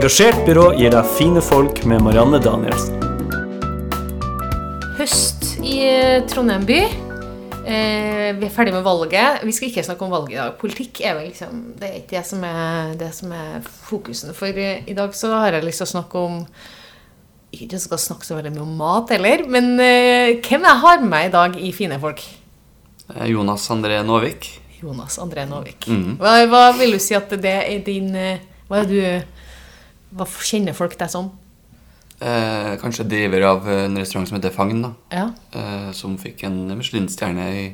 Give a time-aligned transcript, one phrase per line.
[0.00, 2.94] Engasjert byrå gir deg fine folk med Marianne Danielsen.
[4.96, 6.78] Høst i eh, Trondheim by.
[7.68, 9.42] Eh, vi er ferdig med valget.
[9.44, 10.54] Vi skal ikke snakke om valget i dag.
[10.56, 13.58] Politikk er vel liksom Det er ikke det som er, det som er
[13.90, 14.30] fokusen.
[14.38, 16.38] For eh, i dag så har jeg lyst til å snakke om
[17.52, 20.82] Ikke at jeg skal snakke så veldig mye om mat heller, men eh, hvem jeg
[20.86, 22.24] har med meg i dag i Fine folk?
[23.18, 24.48] Eh, Jonas André Nåvik.
[24.80, 25.84] Jonas André Nåvik.
[25.92, 26.16] Mhm.
[26.24, 28.08] Hva, hva vil du si at det er din
[28.64, 28.98] Hva er du
[30.16, 31.30] Hva kjenner folk deg som?
[32.20, 34.90] Eh, kanskje driver av en restaurant som heter Fagn, da.
[35.14, 35.28] Ja.
[35.56, 37.64] Eh, som fikk en Michelin-stjerne i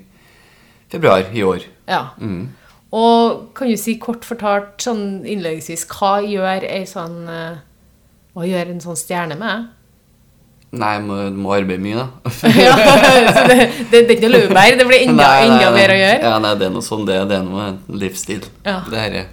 [0.92, 1.66] februar i år.
[1.88, 2.08] ja.
[2.20, 2.48] Mm.
[2.96, 7.56] Og kan du si kort fortalt sånn innledningsvis hva gjør sånn eh,
[8.36, 9.66] Hva gjør en sånn stjerne med?
[10.76, 12.32] Nei, må, må arbeide mye, da.
[12.66, 12.72] ja,
[13.32, 13.56] så det,
[13.90, 16.18] det, det er ikke noe laurbær, det blir enda, enda mer å gjøre?
[16.26, 17.68] Ja, nei, det er noe sånn, det, det er noe
[18.02, 18.44] livsstil.
[18.66, 18.80] Ja.
[18.90, 19.30] Det her er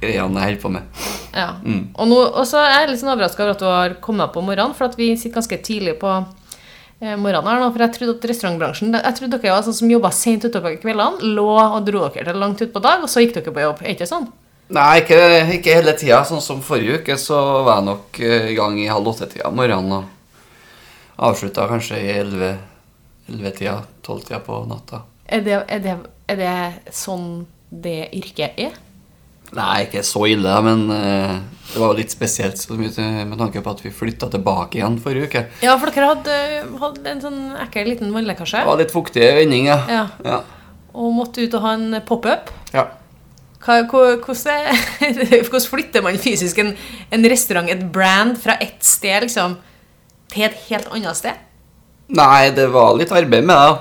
[0.00, 0.98] greiene jeg holder på med.
[1.34, 1.48] Ja.
[1.62, 1.84] Mm.
[1.94, 2.18] Og, nå,
[2.48, 5.12] så er jeg litt sånn overraska over at du har kommet på morgenen, for vi
[5.16, 7.70] sitter ganske tidlig på eh, morgenen her nå.
[7.74, 11.32] For jeg trodde at restaurantbransjen Jeg trodde dere var sånn som jobba sent utover kveldene,
[11.38, 13.82] lå og dro dere til langt utpå dag, og så gikk dere på jobb.
[13.84, 14.28] Er ikke sånn?
[14.76, 15.18] Nei, ikke,
[15.56, 16.22] ikke hele tida.
[16.28, 19.56] Sånn som forrige uke, så var jeg nok eh, i gang i halv åtte-tida om
[19.56, 19.94] morgenen.
[20.02, 22.58] Og avslutta kanskje i elleve-
[23.28, 25.02] elleve-tida, tolv-tida på natta.
[25.28, 25.96] Er det, er, det,
[26.28, 28.76] er det sånn det yrket er?
[29.56, 31.38] Nei, ikke så ille, men uh,
[31.72, 35.30] det var litt spesielt så mye med tanke på at vi flytta tilbake igjen forrige
[35.30, 35.42] uke.
[35.64, 36.36] Ja, for dere hadde,
[36.82, 38.60] hadde en sånn ekkel liten vannlekkasje.
[38.60, 39.80] Det var litt fuktig vending, ja.
[39.88, 40.04] Ja.
[40.24, 40.38] ja.
[40.98, 42.52] Og måtte ut og ha en pop-up.
[42.76, 42.88] ja.
[43.58, 44.70] Hvordan
[45.34, 46.70] er- flytter man fysisk en,
[47.10, 49.56] en restaurant, et brand, fra ett sted liksom,
[50.32, 51.40] til et helt annet sted?
[52.08, 53.72] Nei, det var litt arbeid med det.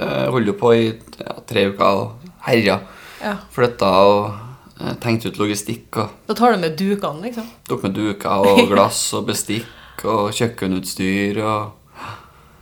[0.00, 0.86] Jeg holdt jo på i
[1.20, 2.80] ja, tre uker og herja.
[3.22, 3.36] Ja.
[3.54, 4.41] Flytta og
[4.82, 7.46] eh, tenkte ut logistikk og Da tar du med dukene, liksom.
[7.68, 11.78] tok med duker og glass og bestikk og kjøkkenutstyr og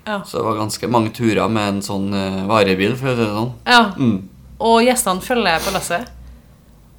[0.07, 0.23] Ja.
[0.27, 3.33] Så det var ganske mange turer med en sånn eh, varebil, for å si det
[3.37, 3.51] sånn.
[3.69, 3.83] ja.
[3.97, 4.17] Mm.
[4.61, 6.09] Og gjestene følger på lasset.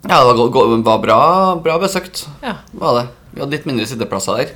[0.07, 1.17] Ja, det var, var bra,
[1.61, 2.23] bra besøkt.
[2.41, 2.55] Ja.
[2.73, 3.03] Var det.
[3.35, 4.53] Vi hadde litt mindre sitteplasser der.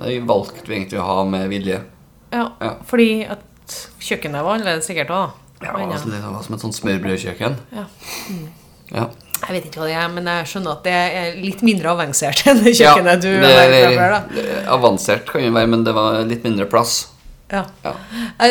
[0.00, 1.78] Det valgte vi egentlig å ha med vilje.
[2.34, 2.48] ja.
[2.62, 2.72] Ja.
[2.88, 5.36] Fordi at kjøkkenet var annerledes sikkert òg.
[5.62, 7.56] Ja, det var, det var som et sånt smørbrødkjøkken.
[7.74, 7.84] Ja.
[8.94, 9.06] Ja.
[9.38, 12.42] Jeg vet ikke hva det er, men jeg skjønner at det er litt mindre avansert
[12.50, 14.16] enn det kjøkkenet du det, har fra før.
[14.16, 14.56] da.
[14.74, 16.96] Avansert kan jo være, men det var litt mindre plass.
[17.48, 17.62] Ja.
[17.84, 17.94] Ja.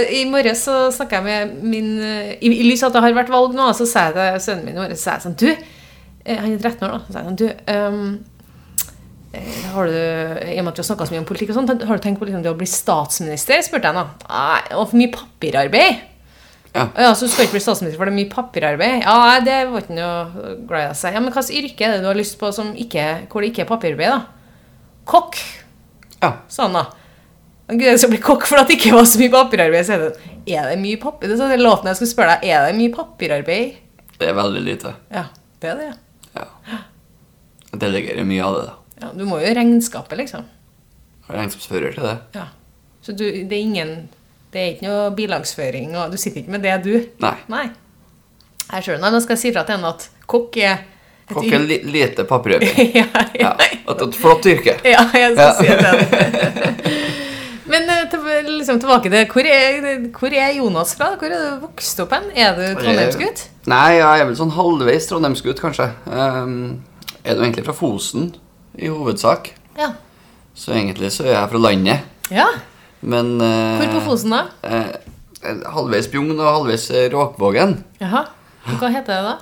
[0.09, 3.29] I morges så snakka jeg med min I, i lys av at det har vært
[3.29, 6.39] valg nå, så sa jeg til sønnen min i morges så jeg sånn Du, eh,
[6.39, 7.03] han er 13 år, da.
[7.05, 8.17] Så sa jeg sånn, du um,
[9.75, 11.83] har du, I og med at vi har snakka så mye om politikk, og sånt,
[11.85, 13.61] har du tenkt på liksom, det å bli statsminister?
[13.65, 14.05] spurte jeg nå.
[14.31, 16.05] Nei, og for mye papirarbeid.
[16.77, 16.83] Ja.
[16.93, 19.01] «Å Ja, så du skal ikke bli statsminister, for det er mye papirarbeid?
[19.01, 21.09] Ja, det var ikke noe glad i å si.
[21.15, 23.63] Ja, men hvilket yrke er det du har lyst på som ikke, hvor det ikke
[23.65, 24.21] er papirarbeid, da?
[25.09, 25.39] Kokk,
[26.21, 26.31] Ja.
[26.47, 26.85] sa han da.
[27.67, 29.85] Men til å bli kokk for at det ikke var så mye papirarbeid.
[29.85, 31.27] Så er det, er det mye papir?
[31.27, 33.73] Det er sånn låten jeg skulle spørre deg, er det mye papirarbeid?
[34.19, 34.93] Det er veldig lite.
[35.13, 35.25] Ja,
[35.61, 35.89] det er det.
[36.37, 36.45] Ja.
[37.73, 38.75] Jeg delegerer mye av det, da.
[39.01, 40.45] Ja, du må jo regnskapet, liksom.
[41.29, 42.15] Regnskapsfører til det.
[42.37, 42.45] Ja.
[43.03, 43.91] Så du, det er ingen
[44.53, 46.93] Det er ikke noe bilagsføring, og du sitter ikke med det, du?
[47.23, 47.33] Nei.
[47.51, 47.65] Nei.
[48.71, 49.11] Jeg skjønner.
[49.11, 50.77] Nå skal jeg si fra til henne at kokk er
[51.27, 52.63] et Kokk er li lite papirøver.
[53.01, 53.51] ja, ja, Ja.
[53.59, 54.77] Et, et flott yrke.
[54.93, 55.53] ja, jeg skal Ja.
[55.59, 56.93] si det.
[57.71, 58.13] Men eh,
[58.47, 61.09] liksom, tilbake til hvor er, hvor er Jonas fra?
[61.19, 62.29] Hvor er du vokst opp hen?
[62.31, 63.41] Er du trondheimsgutt?
[63.67, 65.89] Nei, jeg er vel sånn halvveis trondheimsgutt, kanskje.
[66.07, 66.53] Um,
[67.25, 68.29] jeg er du egentlig fra Fosen,
[68.79, 69.51] i hovedsak.
[69.77, 69.91] Ja.
[70.55, 72.07] Så egentlig så er jeg fra landet.
[72.31, 72.47] ja.
[73.01, 74.45] Men eh, Hvor på Fosen, da?
[74.63, 77.77] eh, halvveis Bjugn og halvveis eh, Råkvågen.
[78.01, 78.23] Jaha.
[78.79, 79.35] Hva heter det, da?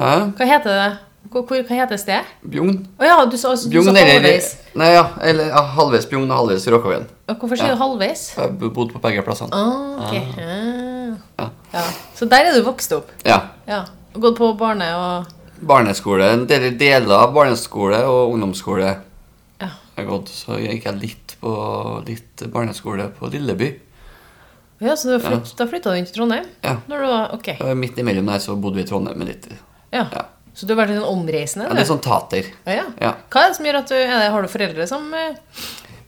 [0.00, 0.10] Hæ?
[0.38, 0.90] Hva heter det?
[1.30, 2.28] Hvor, hvor, hva heter stedet?
[2.48, 2.78] Bjugn.
[2.98, 4.46] Oh, ja, du sa, du Bjugn sa halvveis.
[4.78, 7.04] Nei, ja, eller ja, halvveis Bjugn og halvveis Råkvågen.
[7.34, 7.74] Hvorfor sier Ja.
[7.74, 8.22] du halvveis?
[8.36, 9.52] Jeg har bodd på begge plassene.
[9.52, 10.14] Ah, ok.
[10.40, 11.18] Ah.
[11.42, 11.48] Ja.
[11.74, 11.84] Ja.
[12.16, 13.10] Så der er du vokst opp?
[13.26, 13.40] Ja.
[13.68, 13.82] Ja.
[14.16, 18.94] Gått på barne og Barneskole, en del, deler av barneskole og ungdomsskole.
[19.60, 19.68] Ja.
[19.68, 21.52] Jeg har gått, så gikk jeg litt på
[22.06, 23.70] litt barneskole på Lilleby.
[24.80, 26.46] Ja, så du flytt, da flytta du inn til Trondheim?
[26.64, 26.78] Ja.
[26.88, 27.50] Når du var, ok.
[27.76, 29.48] Midt imellom der så bodde vi i Trondheim litt.
[29.92, 30.06] Ja.
[30.08, 30.22] Ja.
[30.56, 31.68] Så du har vært litt omreisende?
[31.68, 32.48] Ja, litt sånn tater.
[32.64, 32.86] Ja, ja.
[33.00, 33.10] Ja.
[33.30, 33.98] Hva er det som gjør at du
[34.34, 35.36] Har du foreldre som eh,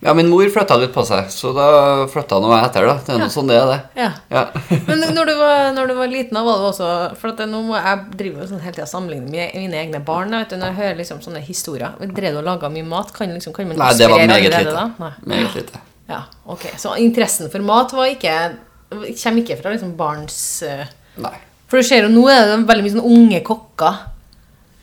[0.02, 1.66] Ja, min mor flytta litt på seg, så da
[2.10, 2.94] flytta nå jeg etter, da.
[3.06, 3.22] Det er Ja.
[3.22, 4.00] noe sånn det er, det.
[4.02, 4.08] Ja.
[4.34, 4.43] Ja.
[4.88, 6.88] Men når du var, når du var liten, da var du også
[7.20, 10.34] For at nå må jeg drive sånn hele tida sammenligne med mine egne barn.
[10.34, 13.12] Vet du, når jeg hører liksom sånne historier Drev du og laga mye mat?
[13.14, 14.75] Kan, liksom, kan man Nei, det var meget lite.
[14.75, 14.88] da?
[14.99, 15.12] Nei.
[15.37, 15.82] Meget lite.
[16.10, 16.66] Ja, ok.
[16.82, 18.34] Så interessen for mat var ikke
[19.22, 20.82] kommer ikke fra liksom barns eh,
[21.22, 21.37] Nei.
[21.70, 24.02] For du ser jo nå er det veldig mye sånn unge kokker.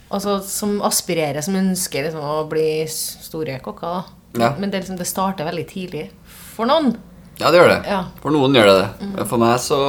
[0.10, 4.00] Altså, som aspirerer, som ønsker liksom, å bli store kokker.
[4.00, 4.16] da.
[4.38, 4.54] Ja.
[4.60, 6.10] Men det, liksom, det starter veldig tidlig
[6.54, 6.94] for noen.
[7.40, 7.80] Ja, det gjør det.
[7.88, 8.00] Ja.
[8.22, 9.10] For noen gjør det det.
[9.16, 9.80] Men For meg så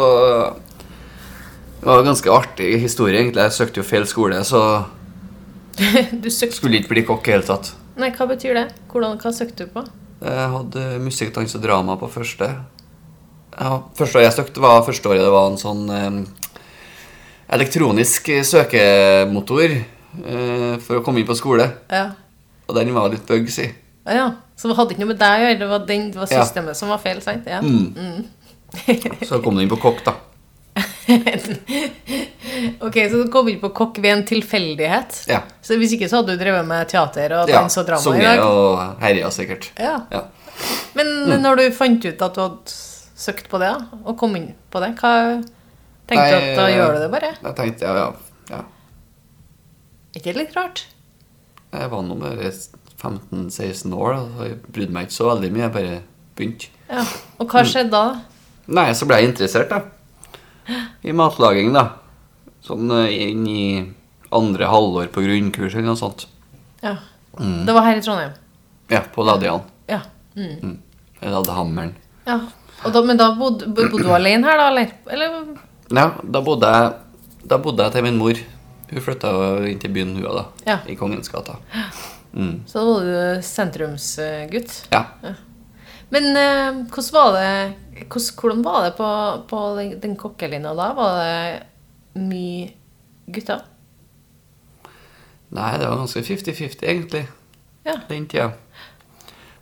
[1.81, 3.43] Det var en ganske artig historie, egentlig.
[3.43, 4.63] Jeg søkte jo feil skole, så
[6.23, 7.73] Du søkte skulle ikke bli kokk i hele tatt.
[8.01, 8.67] Nei, hva betyr det?
[8.93, 9.85] Hvordan, hva søkte du på?
[10.21, 12.49] Jeg hadde musikk, dans og drama på første.
[13.57, 16.19] Ja, første året jeg søkte, var første året det var en sånn eh,
[17.57, 21.67] elektronisk søkemotor eh, for å komme inn på skole.
[21.91, 22.11] Ja.
[22.69, 23.71] Og den var litt bug, i.
[24.07, 24.31] Ja.
[24.57, 26.45] Så det hadde ikke noe med deg å gjøre, det var, den, det var Ja.
[26.45, 27.47] systemet som var feil, sant?
[27.47, 27.61] Ja.
[27.61, 28.25] Mm.
[29.27, 30.15] Så kom du inn på kokk, da.
[32.81, 35.25] Ok, Så du kom inn på kokk ved en tilfeldighet?
[35.31, 35.41] Ja.
[35.65, 38.05] Så hvis ikke så hadde du drevet med teater og ja dans og drama i
[38.05, 38.45] Sunget dag?
[38.45, 39.71] og herja, sikkert.
[39.81, 39.97] Ja.
[40.13, 40.25] Ja.
[40.95, 41.41] Men Mm.
[41.43, 42.75] når du fant ut at du hadde
[43.17, 43.73] søkt på det,
[44.05, 45.43] og kom inn på det, hva
[46.09, 47.33] tenkte du at da gjør du det bare?
[47.43, 48.13] Jeg tenkte, ja, ja,
[48.51, 48.63] ja.
[50.17, 50.85] Ikke litt rart?
[51.73, 52.51] Jeg var nå bare
[53.01, 55.63] 15-16 år, da, så jeg brydde meg ikke så veldig mye.
[55.67, 56.01] Jeg bare
[56.37, 56.69] begynte.
[56.91, 57.05] Ja.
[57.39, 57.51] Og Mm.
[57.53, 58.21] hva skjedde da?
[58.69, 59.81] Nei, så ble jeg interessert, da.
[61.03, 61.87] I matlaging, da.
[62.63, 63.93] Sånn eh, inn i
[64.33, 66.27] andre halvår på grunnkurs eller noe sånt.
[66.83, 66.97] Ja.
[67.39, 67.65] Mm.
[67.67, 68.33] Det var her i Trondheim?
[68.91, 69.63] Ja, på Ladian.
[69.89, 70.03] Ja.
[70.37, 70.79] Mm.
[71.21, 71.95] Jeg hadde hammeren.
[72.27, 72.41] ja.
[72.81, 74.93] Da, men da bodde, bodde du alene her, da, eller?
[75.13, 75.59] eller?
[75.93, 76.95] Ja, da bodde jeg
[77.47, 78.39] Da bodde jeg til min mor.
[78.91, 79.31] Hun flytta
[79.69, 80.45] inn til byen, hun da.
[80.67, 80.79] Ja.
[80.89, 81.59] I Kongens gata.
[82.33, 82.63] Mm.
[82.67, 84.75] Så da var du sentrumsgutt.
[84.93, 85.05] Ja.
[86.11, 89.11] Men eh, hvordan var det hvordan, var det på,
[89.51, 89.59] på
[90.01, 90.93] den, kokkelinja da?
[90.97, 92.71] Var det mye
[93.31, 93.63] gutter?
[95.51, 97.25] Nei, det var ganske 50-50, egentlig.
[97.87, 97.97] Ja.
[98.09, 98.53] Den tida.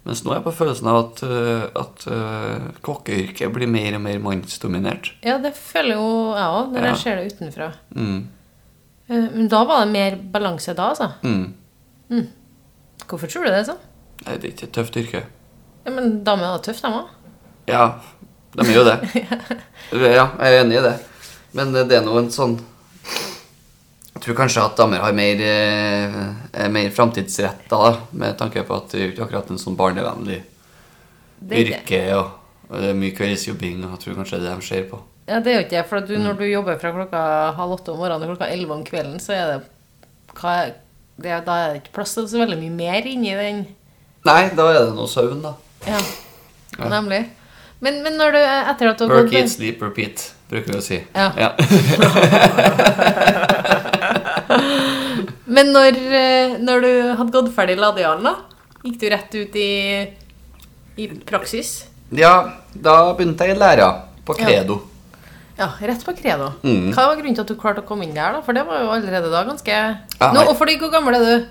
[0.04, 4.02] Mens nå er jeg på følelsen av at, øh, at uh, kokkeyrket blir mer og
[4.04, 5.10] mer mannsdominert.
[5.24, 6.90] Ja, det føler jo jeg òg, når Ja.
[6.92, 7.70] jeg ser det utenfra.
[7.96, 8.18] Mm.
[9.08, 11.10] Eh, Men da var det mer balanse da, altså.
[11.24, 12.26] Mm.
[13.06, 13.82] Hvorfor tror du det er sånn?
[14.26, 15.22] Nei, Det er ikke et tøft yrke.
[15.86, 17.06] Ja, men damer er tøffe, de òg.
[17.68, 17.84] Ja,
[18.56, 18.96] de er jo det.
[19.92, 20.96] Ja, jeg er enig i det.
[21.56, 22.58] Men det er noe en sånn
[24.14, 26.16] Jeg tror kanskje at damer har mer, eh,
[26.64, 27.78] er mer framtidsretta,
[28.12, 30.40] med tanke på at det er ikke akkurat en sånn barnevennlig
[31.48, 32.00] yrke.
[32.18, 32.34] Og,
[32.74, 34.98] det er mye kveldsjobbing, og jeg tror kanskje det er det de ser på.
[35.28, 35.84] Ja, det er jo ikke det.
[35.88, 36.24] For du, Mm.
[36.26, 37.22] når du jobber fra klokka
[37.56, 39.58] halv åtte om morgenen til klokka elleve om kvelden, så er det,
[40.34, 40.54] hva,
[41.18, 43.66] det Da er det ikke plass til så veldig mye mer inni den
[44.26, 45.52] Nei, da er det noe søvn, da.
[45.86, 46.00] Ja,
[46.90, 47.22] nemlig.
[47.80, 50.78] Men, men når du, etter at du har Work, gått eat, sleep, repeat, bruker vi
[50.80, 50.98] å si.
[51.14, 51.54] Ja.
[55.48, 58.34] Men når, eh, når du hadde gått ferdig Ladialen, da?
[58.84, 59.70] Gikk du rett ut i,
[61.00, 61.70] i praksis?
[62.14, 62.34] Ja,
[62.74, 63.88] da begynte jeg i læra
[64.28, 64.76] på Credo.
[64.82, 64.97] Ja,
[65.58, 66.52] rett på Credo.
[66.62, 66.92] Mm.
[66.94, 68.42] Hva var grunnen til at du klarte å komme inn der, da?
[68.46, 70.46] For det var jo allerede da ganske Ja, Nå, nei.
[70.46, 71.46] og fordi hvor gammel er du?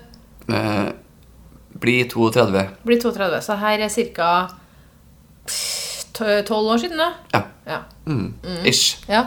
[0.54, 0.88] Eh,
[1.78, 2.64] blir 32.
[2.88, 4.30] Blir 32, så her er ca.
[6.18, 7.10] 12 år siden, da?
[7.34, 7.42] Ja.
[7.68, 7.80] Ja.
[8.06, 8.32] Mm.
[8.64, 8.98] Ish.
[9.08, 9.26] ja.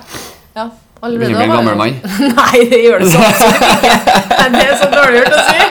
[0.56, 0.70] ja.
[1.02, 1.96] Bli en var gammel mann.
[2.38, 3.94] Nei, det gjør det sånn ikke.
[4.54, 5.64] Det er så dårlig gjort å si.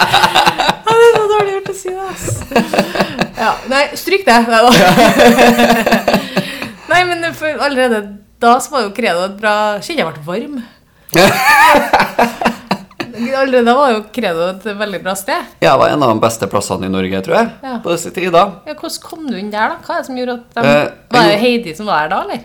[0.91, 2.09] Ja, det er så dårlig gjort å si det.
[3.41, 4.39] Ja, nei, stryk det.
[4.51, 4.73] Nei da.
[6.91, 8.03] Nei, men allerede
[8.41, 9.55] da så var jo Credo et bra
[9.85, 10.61] Kjenner jeg ble varm.
[13.41, 15.49] Allerede da var jo Credo et veldig bra sted.
[15.63, 17.75] Jeg var en av de beste plassene i Norge, tror jeg, Ja.
[17.85, 18.55] på disse tider.
[18.67, 19.77] Ja, hvordan kom du inn der, da?
[19.85, 22.23] Hva er det som gjorde at de Eh, Var det Heidi som var her da,
[22.25, 22.41] eller?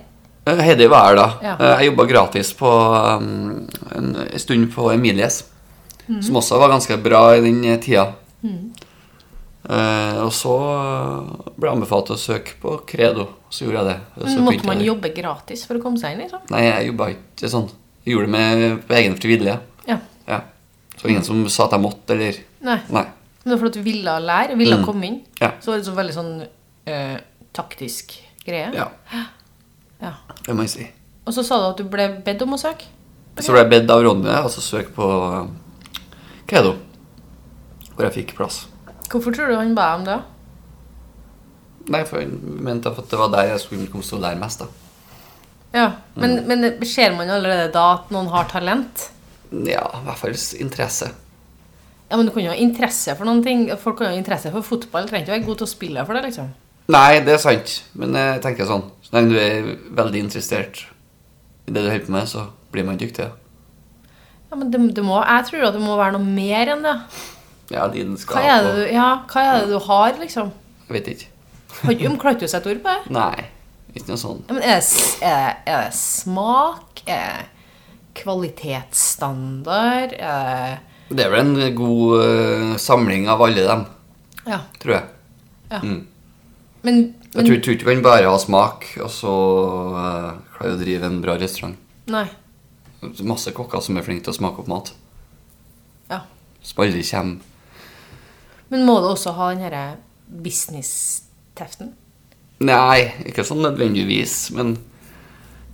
[0.48, 1.28] Eh, Heidi var her da.
[1.42, 1.56] Ja.
[1.60, 2.70] Eh, Jeg jobba gratis på
[3.18, 5.44] um, en en stund på Emilies,
[6.10, 6.22] mm.
[6.22, 8.14] som også var ganske bra i den tida.
[8.44, 8.50] Eh,
[9.66, 14.30] og så eh, ble jeg anbefalt å søke på Credo, så gjorde jeg det.
[14.36, 16.44] Så måtte man jobbe gratis for å komme seg inn, liksom?
[16.54, 17.70] Nei, jeg jobba ikke sånn.
[18.06, 19.56] Jeg gjorde det med på egen frivillige.
[19.90, 19.98] Ja.
[20.30, 20.42] Ja.
[21.00, 22.78] Så ingen som sa at jeg måtte, eller Nei.
[22.94, 23.06] Nei.
[23.44, 24.86] Men det var fordi du ville lære, ville Mm.
[24.86, 25.18] komme inn.
[25.42, 25.52] Ja.
[25.62, 26.48] Så var det så veldig sånn
[26.86, 27.18] eh,
[27.54, 28.14] taktisk
[28.46, 28.72] greie.
[28.74, 28.90] Ja,
[30.02, 30.14] Ja.
[30.46, 30.88] det må jeg si.
[31.26, 32.86] Og så sa du at du ble bedt om å søke.
[33.40, 35.58] Så ble jeg bedt av Ronny så søke på um,
[36.48, 36.76] Credo,
[37.96, 38.68] hvor jeg fikk plass.
[39.12, 40.20] Hvorfor tror du han ba om det?
[41.94, 42.32] Nei, for han
[42.66, 44.68] mente at det var der jeg skulle komme til å lære mest, da.
[45.76, 46.48] Ja, men, Mm.
[46.48, 49.10] men ser man allerede da at noen har talent?
[49.52, 51.12] Ja, i hvert fall interesse.
[52.10, 53.68] Ja, men Du kan jo ha interesse for noen ting.
[53.78, 55.08] Folk kan jo ha interesse for fotball.
[55.08, 56.50] Trenger ikke være god til å spille for det, liksom.
[56.88, 60.84] Nei, det er sant, men jeg tenker sånn Så lenge du er veldig interessert
[61.68, 63.26] i det du holder på med, så blir man dyktig.
[64.52, 66.96] Ja, men det, det må, Jeg tror at det må være noe mer enn det.
[67.74, 70.52] Ja, lidenskap Hva er det du, ja, hva er det du har, liksom?
[70.88, 71.28] Jeg vet ikke.
[71.82, 73.12] Har ikke- men Klarte du å sette ord på det?
[73.12, 73.46] Nei,
[73.96, 74.36] ikke noe.
[74.48, 74.82] Ja, men er, det,
[75.22, 77.02] er, det, er det smak?
[77.08, 77.50] Er det
[78.16, 80.14] kvalitetsstandard?
[80.20, 80.80] Er
[81.10, 83.86] det Det er vel en god uh, samling av alle dem,
[84.48, 84.60] Ja.
[84.82, 85.04] tror jeg.
[85.72, 85.80] ja.
[85.80, 86.08] Mm.
[86.86, 89.34] Men, Jeg men tror, tror ikke du kan bare ha smak, og så
[89.96, 91.78] uh, klare å drive en bra restaurant.
[92.08, 92.28] Nei.
[93.26, 94.92] Masse kokker som er flinke til å smake opp mat.
[96.10, 96.20] Ja.
[96.66, 97.38] Som aldri kommer
[98.74, 99.86] Men må du også ha den herre
[100.26, 101.94] business-teften?
[102.66, 104.78] Nei, ikke sånn nødvendigvis, men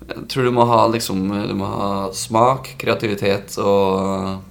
[0.10, 4.42] jeg tror du må ha liksom Du må ha smak, kreativitet og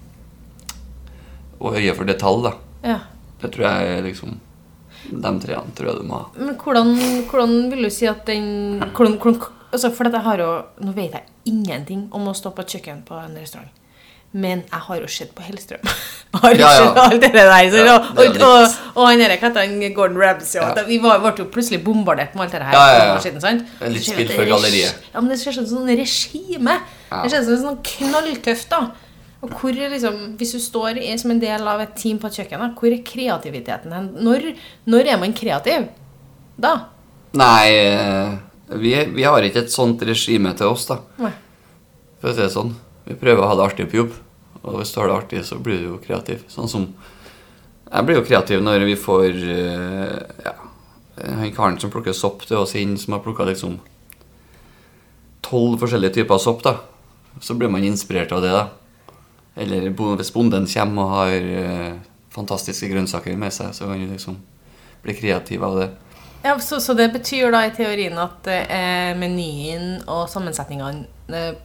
[1.59, 2.53] Og øye for detalj, da.
[2.87, 2.99] Ja.
[3.43, 4.39] Det tror jeg liksom
[5.11, 6.29] De treene tror jeg du må ha.
[6.39, 6.95] Men hvordan,
[7.33, 9.41] hvordan vil du si at den hvordan, hvordan,
[9.73, 10.51] altså For jeg har jo
[10.87, 13.73] Nå vet jeg ingenting om å stå på et kjøkken på en restaurant.
[14.33, 15.83] Men jeg har jo sett på Hellstrøm.
[16.41, 16.83] Har jo Ja, ja.
[16.85, 17.71] sett alt det der.
[17.73, 20.79] Så, Ja, og, det og, og, og han derre, katten Gordon Ramsay og.
[20.87, 22.77] Vi var, ble jo plutselig bombardert med alt det her.
[22.77, 23.17] Ja, ja, ja.
[23.25, 23.65] Siden, sant?
[23.81, 25.09] Det litt spill for er galleriet.
[25.11, 26.77] Ja, men det ser ut som sånn regime.
[27.11, 28.81] Det ser ut som sånn knalltøft, da.
[29.41, 32.39] Og hvor liksom, Hvis du står i, som en del av et team på et
[32.39, 34.07] kjøkken, da, hvor er kreativiteten hen?
[34.23, 34.47] Når,
[34.95, 35.89] når er man kreativ?
[36.61, 36.77] Da?
[37.41, 38.37] Nei, eh,
[38.79, 41.01] vi, vi har ikke et sånt regime til oss, da.
[41.25, 41.33] Nei.
[42.21, 42.71] For å si det sånn.
[43.07, 44.19] Vi prøver å ha det artig på jobb.
[44.61, 46.45] Og hvis du har det artig, så blir du jo kreativ.
[46.53, 46.91] Sånn som
[47.91, 50.53] Jeg blir jo kreativ når vi får eh, Ja,
[51.21, 53.81] han karen som plukker sopp til oss inn, som har plukka liksom
[55.45, 56.77] tolv forskjellige typer sopp, da.
[57.41, 58.69] Så blir man inspirert av det, da.
[59.61, 61.99] Eller hvis bonden kommer og har eh,
[62.31, 64.39] fantastiske grønnsaker med seg, så kan du liksom
[65.03, 65.89] bli kreativ av det.
[66.45, 71.59] Ja, så, så det betyr da i teorien at eh, menyen og sammensetningene eh,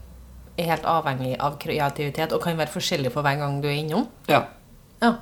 [0.57, 4.07] er helt avhengig av kreativitet og kan være forskjellig for hver gang du er innom?
[4.31, 4.45] Ja.
[5.03, 5.17] Ja.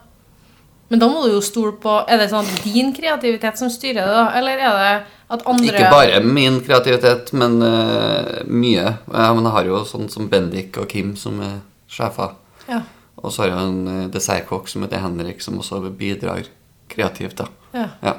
[0.91, 4.13] Men da må du jo stole på Er det sånn din kreativitet som styrer det,
[4.13, 4.25] da?
[4.37, 4.91] Eller er det
[5.33, 8.83] at andre Ikke bare min kreativitet, men uh, mye.
[9.07, 11.55] Ja, men jeg har jo sånn som Bendik og Kim som er
[11.89, 12.35] sjefer.
[12.67, 12.83] Ja.
[13.23, 16.43] Og så har jeg en eh, dessertkokk som heter Henrik, som også bidrar
[16.91, 17.39] kreativt.
[17.39, 17.47] da.
[17.73, 17.87] ja.
[18.03, 18.13] Ja.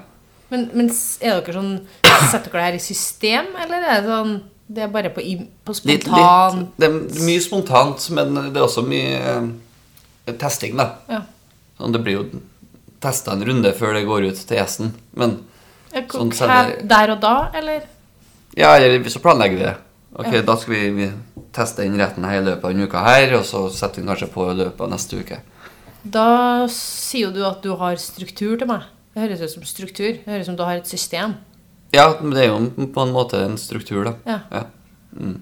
[0.50, 0.90] Men, men
[1.20, 1.72] er dere sånn
[2.30, 4.34] Setter dere det her i system, eller er det sånn
[4.66, 5.20] Det er bare på,
[5.64, 9.18] på spontan litt, det er mye spontant, men det er også mye
[10.26, 10.86] eh, testing, da.
[11.10, 11.18] Ja.
[11.78, 12.40] Sånn, det blir jo
[13.04, 14.94] testa en runde før det går ut til gjesten.
[15.20, 15.42] Men
[15.94, 17.82] Ja, Sånn selger- Der og da, eller?
[18.56, 19.76] ja, eller så planlegger vi det.
[20.16, 20.42] Ok, Ja.
[20.42, 21.12] Da skal vi, vi
[21.52, 24.14] teste den retten her i løpet av denne uka her, og så setter vi den
[24.16, 25.38] kanskje på i løpet av neste uke.
[26.04, 28.82] Da sier jo du at du har struktur til meg.
[29.14, 30.12] Det høres ut som struktur.
[30.18, 31.36] Det høres ut som du har et system.
[31.94, 34.40] Ja, det er jo på en måte en struktur, da.
[34.50, 34.64] Ja.
[35.14, 35.38] Mm.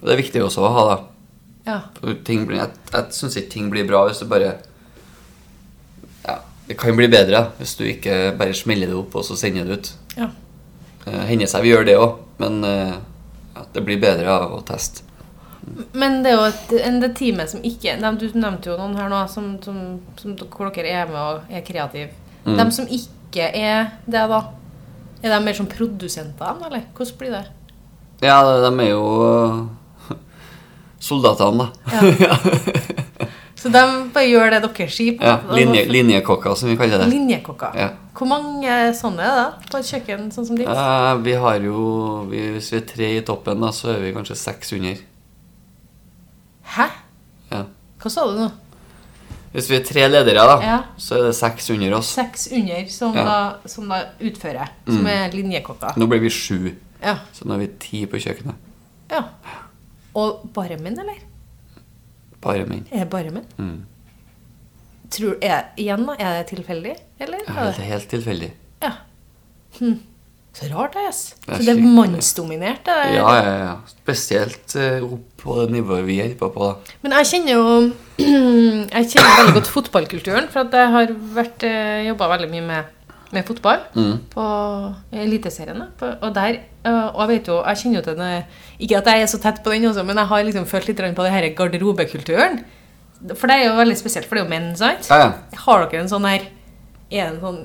[0.00, 0.96] Og det er viktig også å ha, da.
[1.66, 1.80] Ja.
[2.00, 4.52] Blir, jeg jeg syns ikke ting blir bra hvis du bare
[6.22, 6.36] Ja,
[6.68, 9.78] det kan bli bedre hvis du ikke bare smeller det opp og så sender det
[9.78, 9.92] ut.
[10.16, 10.30] ja.
[11.06, 12.94] Det Hender seg vi gjør det òg, men eh,
[13.54, 15.04] ja, det blir bedre av å teste.
[15.94, 18.96] Men det er jo et, en det teamet som ikke de, Du nevnte jo noen
[18.98, 19.80] her nå som, som,
[20.18, 22.10] som, hvor dere er med og er kreative.
[22.44, 22.56] Mm.
[22.58, 24.40] De som ikke er det, da?
[25.22, 26.84] Er de mer som produsenter, eller?
[26.96, 27.44] Hvordan blir det?
[28.24, 30.16] Ja, de er jo eh,
[31.08, 32.00] soldatene, da.
[33.56, 33.82] Så de
[34.14, 35.16] bare gjør det dere sier?
[35.18, 37.08] på Ja, linje, linjekokker, som vi kaller det.
[37.10, 37.72] Linjekokker.
[37.74, 37.88] Ja.
[38.16, 40.68] Hvor mange sånne er det på et kjøkken sånn som ditt?
[40.68, 41.80] Ja, vi har jo
[42.30, 45.00] vi, Hvis vi er tre i toppen, da, så er vi kanskje seks under.
[46.76, 46.86] Hæ?
[47.50, 47.64] Ja.
[48.02, 48.48] Hva sa du nå?
[49.56, 50.76] Hvis vi er tre ledere, da, Ja.
[51.00, 52.10] så er det seks under oss.
[52.12, 53.22] Seks under som, Ja.
[53.22, 53.26] Mm.
[53.26, 54.68] da, som da utfører.
[54.86, 55.96] Som er linjekokker.
[55.96, 57.16] Nå blir vi sju, Ja.
[57.32, 58.54] så nå er vi ti på kjøkkenet.
[59.10, 59.22] ja.
[60.14, 61.18] Og bare menn, eller?
[62.40, 62.86] Bare menn.
[62.92, 63.44] Er det bare menn?
[63.58, 63.82] Mm.
[65.10, 66.96] Tror, er, igjen, da, er det tilfeldig?
[67.20, 67.38] Eller?
[67.46, 67.84] Ja, det det?
[67.84, 68.50] er helt tilfeldig.
[68.82, 68.92] Ja.
[69.78, 70.00] Hm.
[70.56, 71.02] Så rart, det.
[71.10, 71.34] ass.
[71.44, 72.84] Det Så det er mannsdominert.
[72.86, 72.94] Det.
[73.12, 73.72] Ja, ja, ja.
[73.92, 76.70] Spesielt eh, opp på det nivået vi holder på da.
[77.04, 77.64] Men jeg kjenner jo
[78.96, 82.94] Jeg kjenner veldig godt fotballkulturen, for jeg har vært eh, jobba veldig mye med,
[83.36, 84.16] med fotball Mm.
[84.32, 84.46] på
[85.12, 85.90] Eliteseriene.
[86.22, 88.42] Og der eh, Og jeg vet jo Jeg kjenner jo til den
[88.80, 91.04] Ikke at jeg er så tett på den også, men jeg har liksom følt litt
[91.20, 92.62] på det her garderobekulturen.
[93.34, 95.06] For det er jo veldig spesielt, for det er jo menn, sant?
[95.10, 95.60] Ja, ja.
[95.66, 96.48] Har dere en sånn her
[97.06, 97.58] Er det en sånn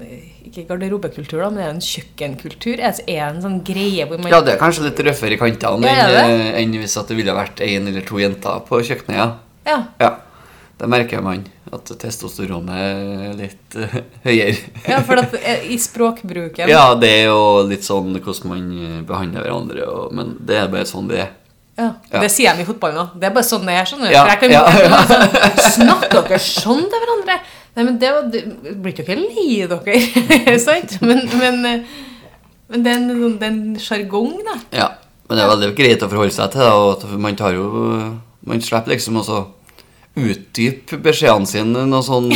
[0.46, 2.76] Ikke garderobekultur, da, men er det en kjøkkenkultur?
[2.78, 5.90] Er det en sånn greie hvor man ja, det er kanskje litt røffere i kantene
[5.90, 9.18] enn, eh, enn hvis det ville vært én eller to jenter på kjøkkenet.
[9.18, 9.32] ja.
[9.66, 9.80] Ja.
[10.02, 10.16] Ja,
[10.82, 11.44] det merker man.
[11.72, 13.94] At testosteronet er litt uh,
[14.26, 14.56] høyere.
[14.90, 18.98] ja, for at eh, i språkbruken Ja, det er jo litt sånn hvordan man eh,
[19.08, 21.30] behandler hverandre, og, men det er bare sånn det er.
[21.82, 22.20] Ja.
[22.22, 23.16] Det sier de i fotballen òg.
[23.20, 23.88] Det er bare sånn det er.
[23.92, 24.06] Sånn.
[24.14, 24.64] Ja, jeg kan, ja,
[25.10, 25.28] sånn,
[25.80, 27.38] Snakker dere sånn til hverandre?
[27.72, 28.42] Nei, men det var, det,
[28.84, 30.58] Blir ikke lei dere?
[30.68, 30.98] sant?
[31.06, 31.86] Men, men, eh,
[32.72, 34.58] men det er en sånn- det er en sjargong, da.
[34.76, 34.90] Ja,
[35.28, 37.66] men det er veldig greit å forholde seg til det, man tar jo
[38.48, 39.42] Man slipper liksom også
[40.20, 42.28] utdype beskjedene sine, noe sånn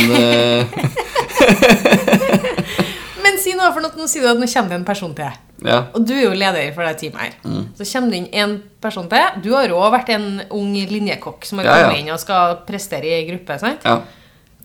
[3.78, 5.38] eh, noe, for nå, sier du at nå kommer det en person til.
[5.64, 5.78] Ja.
[5.96, 7.62] Og du er jo leder for det teamet her.
[7.78, 9.40] Så kommer det inn en person til.
[9.44, 11.86] Du har òg vært en ung linjekokk som har Ja, ja.
[11.88, 13.58] kommet inn og skal prestere i gruppe.
[13.58, 13.84] sant?
[13.84, 14.00] ja.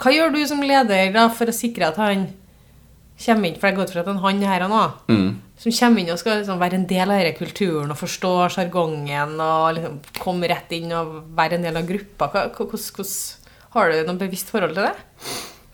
[0.01, 2.27] Hva gjør du som leder da for å sikre at han
[3.23, 3.55] kommer inn?
[3.61, 4.83] For jeg går ut fra at han er han her og nå.
[5.13, 5.27] Mm.
[5.61, 9.35] Som kommer inn og skal liksom være en del av denne kulturen og forstå sjargongen
[9.39, 12.31] og liksom komme rett inn og være en del av gruppa.
[12.33, 13.13] Hvordan
[13.75, 14.95] har du noe bevisst forhold til det?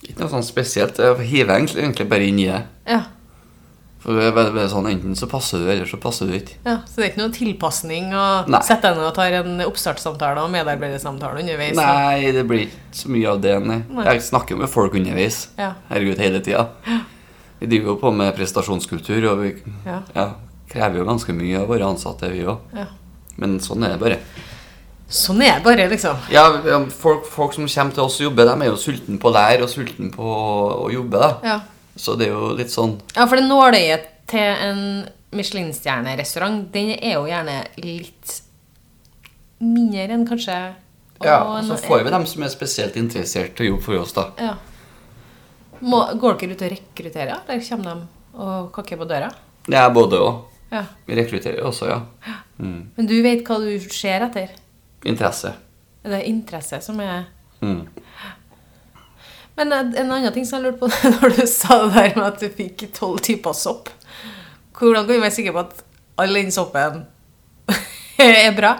[0.04, 1.00] Ikke noe sånn spesielt.
[1.00, 2.60] Jeg hiver egentlig bare inn i det.
[2.86, 3.00] Ja.
[3.00, 6.56] For det er bare, bare sånn, Enten så passer du, eller så passer du ikke.
[6.66, 6.78] ja.
[6.88, 8.26] Så det er ikke noen tilpasning å
[8.64, 11.76] sette deg ned og ta en oppstartssamtale og medarbeidersamtale underveis?
[11.76, 13.56] Nei, det blir ikke så mye av det.
[13.66, 13.82] Nei.
[13.90, 14.06] Nei.
[14.14, 15.50] Jeg snakker jo med folk underveis.
[15.60, 15.74] Ja.
[15.90, 16.70] Herregud, hele tida.
[17.60, 20.02] Vi driver jo på med prestasjonskultur, og vi Ja.
[20.16, 20.28] ja,
[20.70, 22.60] krever jo ganske mye av våre ansatte, vi òg.
[22.76, 22.86] Ja.
[23.38, 24.20] Men sånn er det bare.
[25.10, 26.18] Sånn er det bare, liksom.
[26.32, 29.30] Ja, ja, folk, folk som kommer til oss og jobber, de er jo sultne på
[29.30, 30.24] å lære og sultne på
[30.86, 31.20] å jobbe.
[31.20, 31.30] da.
[31.44, 31.60] Ja.
[31.98, 34.82] Så det er jo litt sånn Ja, for det nåløyet til en
[35.36, 38.36] Michelin-stjernerestaurant, den er jo gjerne litt
[39.60, 40.58] mindre enn kanskje
[41.26, 44.14] Ja, og så får vi dem som er spesielt interessert til å jobbe for oss,
[44.14, 44.28] da.
[44.38, 44.54] Ja.
[45.82, 49.32] Må, går dere ut og rekrutterer, eller kommer de og kakker på døra?
[49.68, 50.44] Er både og.
[50.72, 50.84] Ja.
[51.08, 52.02] Vi rekrutterer også, ja.
[52.62, 52.92] Mm.
[52.96, 54.54] Men du vet hva du ser etter?
[55.06, 55.54] Interesse.
[56.06, 57.26] Det Er interesse som er
[57.58, 57.88] Mm.
[59.58, 62.26] Men en en annen ting som jeg lurte på når du sa det der med
[62.28, 63.90] at du fikk tolv typer sopp
[64.78, 65.80] Hvordan kan vi være sikre på at
[66.22, 67.04] all den soppen
[68.22, 68.76] er bra?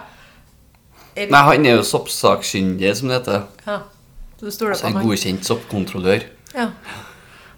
[1.18, 3.42] Er- Nei, han er jo soppsakkyndig, som det heter.
[3.66, 3.78] Ja.
[4.38, 5.06] Så du stoler Så på en han?
[5.08, 6.22] godkjent soppkontrollør.
[6.54, 6.68] Ja.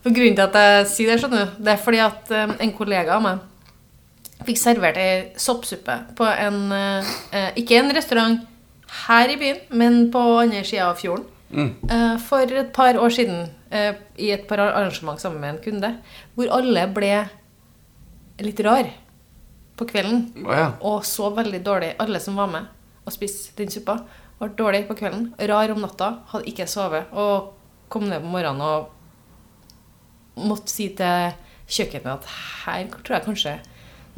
[0.01, 2.73] For grunnen til at jeg sier det, skjønner du, det er fordi at eh, en
[2.79, 3.43] kollega av meg
[4.49, 8.41] fikk servert ei soppsuppe på en eh, eh, Ikke en restaurant
[9.05, 11.29] her i byen, men på andre sida av fjorden.
[11.51, 11.71] Mm.
[11.91, 15.93] Eh, for et par år siden, eh, i et par arrangement sammen med en kunde,
[16.35, 17.29] hvor alle ble
[18.41, 18.91] litt rar
[19.77, 20.33] på kvelden.
[20.47, 20.73] oh, ja.
[20.81, 21.95] Og så veldig dårlig.
[21.99, 22.67] Alle som var med
[23.07, 23.99] og spiste den suppa,
[24.39, 25.35] var dårlig på kvelden.
[25.39, 27.11] Rar om natta, hadde ikke sovet.
[27.13, 27.53] Og
[27.89, 28.91] kom ned på morgenen og
[30.41, 31.33] måtte si til
[31.71, 32.29] kjøkkenet at
[32.65, 33.57] her tror jeg kanskje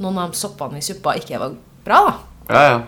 [0.03, 2.03] noen av de soppene i suppa ikke var bra.
[2.09, 2.15] da.
[2.49, 2.83] Ja, ja.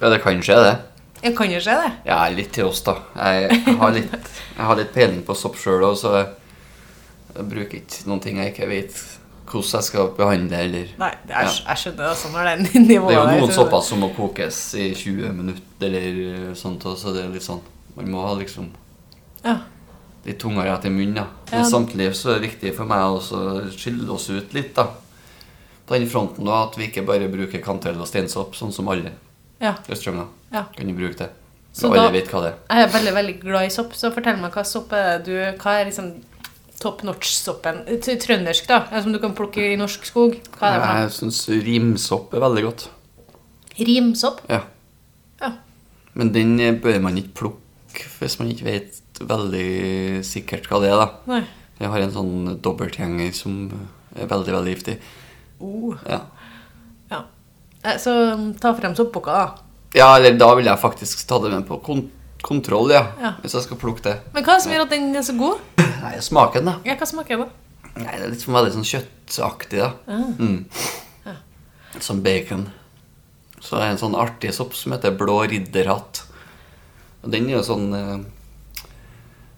[0.00, 0.76] Ja, det kan skje, det.
[1.22, 1.88] Jeg kan jo se det.
[2.08, 2.94] Ja, litt til oss, da.
[3.16, 4.12] Jeg har litt,
[4.56, 6.28] jeg har litt peiling på sopp sjøl òg, så jeg,
[7.36, 9.00] jeg bruker ikke noen ting jeg ikke vet
[9.50, 11.54] hvordan jeg skal behandle, eller Nei, det er, Ja.
[11.72, 14.08] jeg skjønner det sånn når det er nivået Det er jo noen sopper som må
[14.14, 17.58] kokes i 20 minutter eller sånt, så det er litt sånn
[17.96, 18.68] Man må ha liksom
[19.42, 19.56] Ja.
[20.24, 21.26] litt tungere etter munnen, da.
[21.50, 21.64] Ja.
[21.66, 24.86] Samtidig så er det viktig for meg også å skille oss ut litt, da.
[25.88, 29.10] På den fronten da, at vi ikke bare bruker kantell og steinsopp, sånn som alle
[29.60, 29.74] ja.
[29.88, 30.64] restauranter Ja.
[30.76, 31.30] kan du bruke det.
[31.72, 32.56] Så alle da- vet hva det er.
[32.76, 35.76] Jeg er veldig veldig glad i sopp, så fortell meg hva sopp er du Hva
[35.80, 36.14] er liksom
[36.80, 37.84] top notch-soppen?
[38.00, 38.80] Trøndersk, da?
[39.02, 40.34] Som du kan plukke i norsk skog?
[40.58, 40.88] Hva er det?
[41.04, 42.88] Jeg syns rimsopp er veldig godt.
[43.78, 44.40] Rimsopp?
[44.50, 44.62] Ja.
[45.40, 45.52] Ja.
[46.14, 50.96] Men den bør man ikke plukke hvis man ikke vet veldig sikkert hva det er.
[51.00, 51.08] da.
[51.30, 51.42] Nei.
[51.80, 53.70] Jeg har en sånn dobbeltgjenger som
[54.16, 54.98] er veldig, veldig giftig.
[55.60, 55.94] Oh.
[56.08, 56.22] Ja.
[57.84, 59.46] Eh, Så um, ta frem soppboka, da.
[59.96, 62.10] ja, eller da vil jeg faktisk ta det med på kont
[62.42, 63.02] kontroll, ja.
[63.20, 63.34] Ja.
[63.42, 64.14] Hvis jeg skal plukke det.
[64.32, 65.58] Men hva er det som gjør at den er så god?
[66.00, 66.72] Nei, smaken, da.
[66.88, 67.48] Ja, hva smaker det?
[68.00, 69.90] Nei, Det er litt sånn veldig sånn kjøttaktig, da.
[70.08, 70.30] Ah.
[70.40, 70.64] Mm.
[72.00, 72.62] Som bacon.
[73.60, 76.22] Så det er en sånn artig sopp som heter blå ridderhatt.
[77.26, 78.22] Og den er jo sånn eh,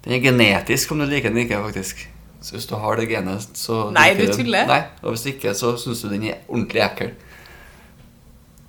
[0.02, 2.00] Den er genetisk, om du liker den ikke, faktisk.
[2.42, 4.34] Så hvis du har det genet, så Nei, du den.
[4.40, 4.66] tuller.
[4.66, 7.12] Nei, Og hvis ikke, så syns du den er ordentlig ekkel.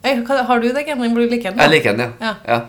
[0.04, 1.14] Eh, Har du det, Genning?
[1.16, 1.58] Blir du like den?
[1.58, 1.64] da?
[1.64, 2.36] Jeg liker den, ja.
[2.48, 2.60] Ja.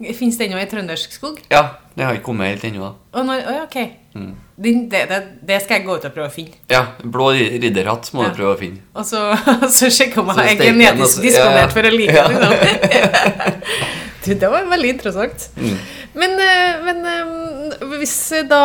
[0.00, 1.40] Ja, Fins den òg i trøndersk skog?
[1.50, 1.64] ja
[1.96, 3.76] det har ikke kommet helt ennå, Oh, no, når, ok.
[4.14, 4.32] Mm.
[4.58, 6.56] Den, det, det, det skal jeg gå ut og prøve å finne.
[6.70, 8.28] Ja, blå ri- ridderhatt må Ja.
[8.30, 8.80] du prøve å finne.
[8.94, 9.20] Og så,
[9.76, 11.74] så sjekke om jeg er den, genetisk disponert Ja.
[11.76, 12.26] for å like Ja.
[12.28, 13.62] den.
[14.24, 15.50] Du, det var veldig interessant.
[15.60, 15.78] Mm.
[16.14, 18.14] Men, eh, men eh, hvis
[18.48, 18.60] da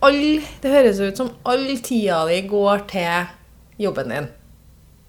[0.00, 0.20] all,
[0.62, 3.26] Det høres ut som all tida di går til
[3.82, 4.28] jobben din.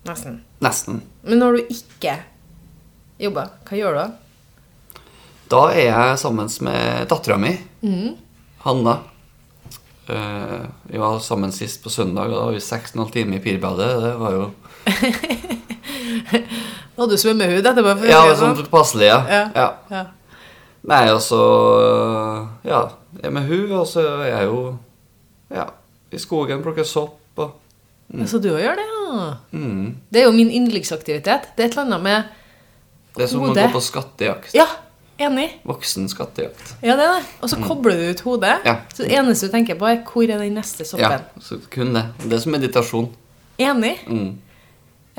[0.10, 0.40] Nesten.
[0.64, 1.02] Nesten.
[1.30, 2.16] Men når du ikke
[3.22, 4.08] jobber, hva gjør du da?
[5.50, 8.18] Da er jeg sammen med dattera mi, Mm.
[8.66, 8.98] Hanna.
[10.10, 13.90] Eh, vi var sammen sist på søndag, og da var vi 6,5 timer i pirbadet.
[14.04, 14.50] Det var jo
[17.00, 17.94] Hadde du svømmehud etterpå?
[18.10, 19.20] Ja, sånn passelig, ja.
[19.30, 19.44] Ja.
[19.56, 19.68] ja.
[19.94, 20.04] Ja.
[20.90, 21.40] Nei, og så
[22.68, 22.82] Ja,
[23.20, 24.62] jeg er med hun, og så er jeg jo
[25.54, 25.70] Ja,
[26.12, 27.56] i skogen, plukker sopp og
[28.28, 28.99] Så du òg gjør det, ja?
[29.52, 29.88] Mm.
[30.10, 31.50] Det er jo min yndlingsaktivitet.
[31.56, 34.54] Det er et eller annet med Det er som å gå på skattejakt.
[34.58, 34.68] Ja,
[35.20, 35.50] Enig.
[35.68, 36.78] Voksen skattejakt.
[36.80, 37.24] Ja, det er det.
[37.44, 38.54] Og så kobler du ut hodet.
[38.64, 38.78] Ja.
[38.96, 41.26] Så det eneste du tenker på, er hvor er den neste soppen.
[41.26, 42.06] Ja, så kun det.
[42.24, 43.10] Det er som meditasjon.
[43.60, 43.98] Enig.
[44.08, 44.30] Mm.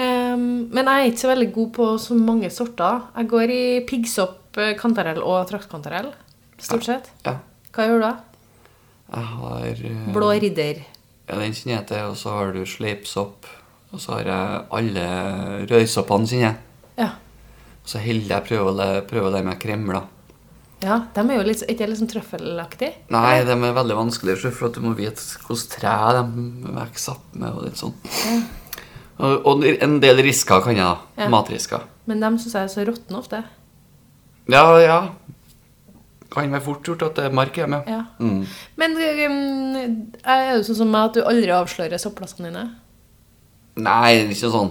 [0.01, 3.05] Um, men jeg er ikke så veldig god på så mange sorter.
[3.19, 6.09] Jeg går i piggsopp, eh, kantarell og traktkantarell.
[6.57, 7.13] Stort sett.
[7.27, 7.37] Ja.
[7.77, 8.15] Hva gjør du da?
[9.11, 10.11] Jeg har uh...
[10.17, 10.81] Blå ridder.
[11.29, 12.09] Ja, den kjenner jeg til.
[12.09, 13.53] Og så har du sleipsopp.
[13.91, 15.05] Og så har jeg alle
[15.71, 16.55] røysoppene, sine.
[16.99, 17.11] Ja.
[17.81, 20.07] Og så holder jeg prøver å lære, prøver å lære meg kremler.
[20.85, 21.01] ja.
[21.15, 22.91] De er jo litt, ikke liksom sånn trøffelaktig?
[23.11, 26.25] Nei, de er veldig vanskelige, for at du må vite hvilket tre de
[26.79, 27.51] vokser opp med.
[27.51, 27.97] og litt sånn.
[29.21, 31.25] Og, og en del risker kan jeg, da.
[31.25, 31.29] Ja.
[31.33, 31.83] Matrisker.
[32.09, 33.43] Men de syns jeg er så råtne ofte.
[34.51, 35.01] Ja, ja.
[36.31, 37.83] Kan være fort gjort at det er mark hjemme.
[37.91, 38.05] Ja.
[38.23, 38.45] Mm.
[38.79, 42.65] Men um, er det sånn som meg at du aldri avslører soppplassene dine?
[43.81, 44.71] Nei, ikke sånn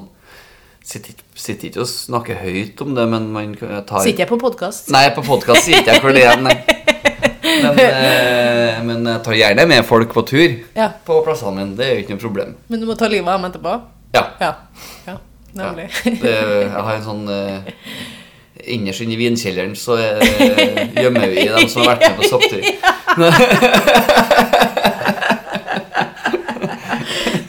[0.89, 4.89] Sitter sitter ikke og snakker høyt om det, men man tar Sitter jeg på podkast?
[4.93, 6.25] Nei, på podkast sitter jeg hvor det.
[6.41, 6.55] Nei.
[7.59, 10.89] Men, eh, men jeg tar gjerne med folk på tur Ja.
[11.05, 11.75] på plassene mine.
[11.75, 12.53] Det er jo ikke noe problem.
[12.71, 13.73] Men du må ta livet av dem etterpå?
[14.15, 14.23] Ja.
[14.39, 14.51] Ja.
[15.07, 15.15] ja ja.
[15.65, 15.87] nemlig.
[16.21, 17.59] Det, jeg har en sånn eh,
[18.69, 20.19] Innerst inne i vinkjelleren så eh,
[20.99, 22.63] gjemmer vi dem som har vært med på sopptur.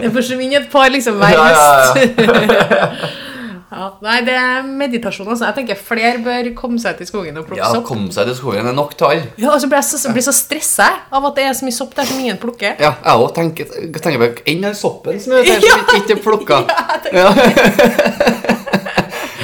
[0.01, 3.17] Det forsvinner et par liksom hver Ja, ja, høst.
[3.71, 5.29] Ja, nei, det er meditasjon.
[5.31, 5.45] altså.
[5.47, 7.85] Jeg tenker flere bør komme seg til skogen og plukke Ja, sopp.
[7.87, 8.67] kom seg til skogen.
[8.67, 9.29] Er nok til alle.
[9.39, 11.77] Ja, og så blir jeg så, blir så stressa av at det er så mye
[11.77, 12.75] sopp der som ingen plukker.
[12.83, 13.71] Ja, jeg òg tenker,
[14.03, 15.55] tenker på Enn den soppen som er som
[16.01, 16.59] ikke- er plukka.
[17.15, 17.31] Ja.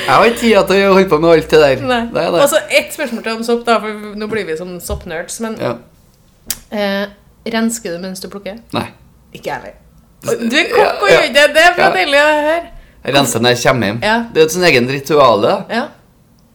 [0.07, 1.81] Jeg har ikke tid til å holde på med alt det der.
[1.83, 2.03] Nei.
[2.15, 2.43] Er det.
[2.45, 5.41] Og ett spørsmål til om sopp, da, for nå blir vi sånn soppnerds.
[5.43, 5.73] Men Ja.
[6.71, 7.07] eh,
[7.51, 8.61] rensker du mens du plukker?
[8.77, 8.87] Nei.
[9.35, 9.75] Ikke jeg heller.
[10.23, 11.45] Du er kokk og gjør det.
[11.55, 11.91] Det bra Ja.
[11.95, 12.67] deilig å høre.
[13.07, 14.01] Jeg renser når jeg kommer hjem.
[14.03, 14.17] Ja.
[14.33, 15.43] Det er et sånn egen ritual.
[15.43, 15.89] Da, Ja.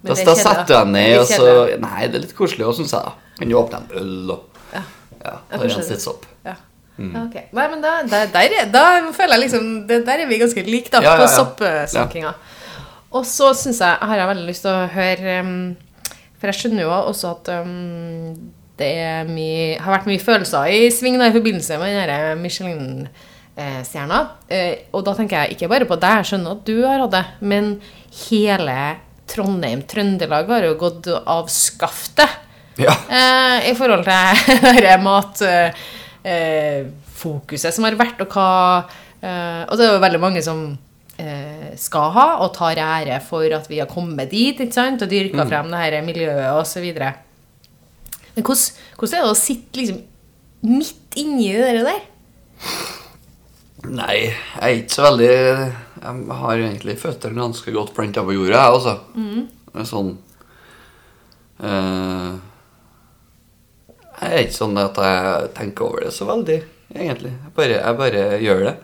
[0.03, 1.79] Da, er setter du deg ned, og så.
[1.79, 3.11] Nei, det er litt koselig òg, syns jeg.
[3.37, 4.43] Kan du åpne en øl og
[4.73, 4.81] Ja.
[5.23, 6.25] Ja, da renser litt sopp.
[6.45, 6.55] Ja.
[6.97, 7.13] Mm.
[7.53, 10.89] Nei, men da, da, der, er- da føler jeg liksom Der er vi ganske like,
[10.91, 12.33] da, Ja, på soppsnakkinga.
[13.13, 15.77] Og så synes jeg, har jeg veldig lyst til å høre um,
[16.39, 18.35] For jeg skjønner jo også at um,
[18.77, 23.07] det mye, har vært mye følelser i sving da, i forbindelse med den der
[23.55, 24.19] Michelin-stjerna.
[24.47, 27.15] Eh, og da tenker jeg ikke bare på deg, jeg skjønner at du har hatt
[27.15, 27.65] det, men
[28.27, 28.77] hele
[29.31, 32.29] Trondheim, Trøndelag, har jo gått av skaftet.
[32.79, 32.93] Ja.
[33.11, 38.49] Eh, I forhold til det matfokuset eh, som har vært, og hva
[39.21, 40.59] eh, Og det er jo veldig mange som
[41.19, 45.03] eh, skal ha og tar ære for at vi har kommet dit ikke sant?
[45.03, 46.85] og dyrka frem det her miljøet osv.
[48.31, 49.99] Men hvordan, hvordan er det å sitte liksom
[50.61, 52.01] midt inni det der?
[53.89, 58.67] Nei, jeg er ikke så veldig Jeg har egentlig føttene ganske godt planta på jorda,
[58.85, 59.47] jeg.
[59.71, 60.11] Det er Sånn
[61.63, 62.35] uh,
[64.21, 66.59] Jeg er ikke sånn at jeg tenker over det så veldig,
[66.93, 67.31] egentlig.
[67.33, 68.75] Jeg bare, jeg bare gjør det.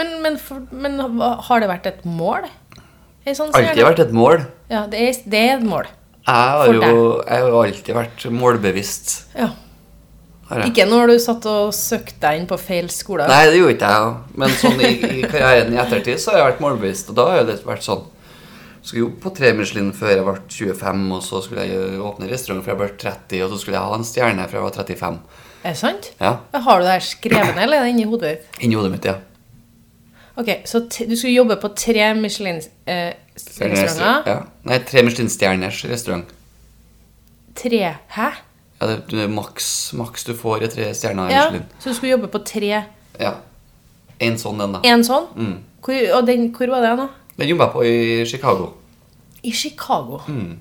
[0.00, 2.50] Men, men, for, men har det vært et mål?
[3.24, 4.44] Det sånn Alltid vært et mål.
[4.72, 5.88] Ja, det er, det er et mål.
[6.20, 9.12] Jeg har For jo jeg har alltid vært målbevisst.
[9.36, 9.50] Ja.
[10.50, 10.70] Har jeg.
[10.72, 13.22] Ikke når du satt og søkte deg inn på feil skole?
[13.30, 14.06] Nei, det gjorde ikke jeg.
[14.42, 14.88] Men sånn i,
[15.20, 17.06] i karrieren i ettertid så har jeg vært målbevisst.
[17.12, 18.02] Og da har det vært sånn
[18.80, 22.64] Skulle jobbe på tre Michelin før jeg ble 25, og så skulle jeg åpne restaurant
[22.64, 25.18] før jeg ble 30, og så skulle jeg ha en stjerne før jeg var 35.
[25.60, 26.08] Er det sant?
[26.16, 26.40] Ja.
[26.64, 28.40] Har du det her skrevet ned, eller er det inni hodet ditt?
[28.64, 29.20] Inni hodet mitt, ja.
[30.40, 34.24] Ok, Så du skulle jobbe på tre Michelin-restauranter?
[34.32, 34.48] Ja.
[34.64, 36.24] Nei, tre Michelin-stjerners restaurant.
[37.60, 37.84] Tre
[38.16, 38.30] Hæ?
[38.80, 39.66] Ja, det, det er maks,
[39.98, 41.66] maks du får i tre stjerner i Ja, Michelin.
[41.78, 42.70] Så du skulle jobbe på tre
[43.20, 43.34] Ja.
[44.20, 44.80] En sånn den, da.
[44.88, 45.26] En sånn?
[45.36, 45.56] Mm.
[45.84, 47.06] Hvor, og den, hvor var det da?
[47.36, 48.70] Den jobba jeg på i Chicago.
[49.44, 50.20] I Chicago.
[50.28, 50.58] Mm.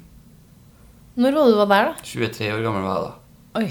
[1.20, 2.08] Når var det du var der, da?
[2.08, 3.14] 23 år gammel var jeg da.
[3.60, 3.70] Oi.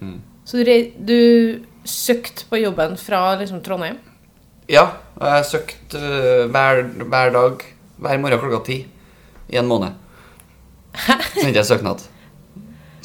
[0.00, 0.18] Mm.
[0.48, 0.72] Så du,
[1.08, 3.98] du søkte på jobben fra liksom Trondheim?
[4.72, 7.64] Ja, og jeg søkte øh, hver, hver dag,
[8.02, 8.78] hver morgen klokka ti
[9.48, 9.96] i en måned.
[11.36, 12.04] Sendte jeg søknad.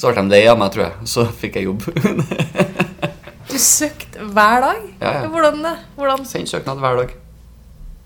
[0.01, 1.07] Så ble de lei av meg, tror jeg.
[1.13, 1.85] Så fikk jeg jobb.
[3.51, 4.83] Du søkte hver dag?
[5.01, 5.23] Ja, ja.
[5.27, 5.73] Hvordan det?
[5.97, 6.21] Hvordan?
[6.25, 7.09] Sendt søknad hver dag.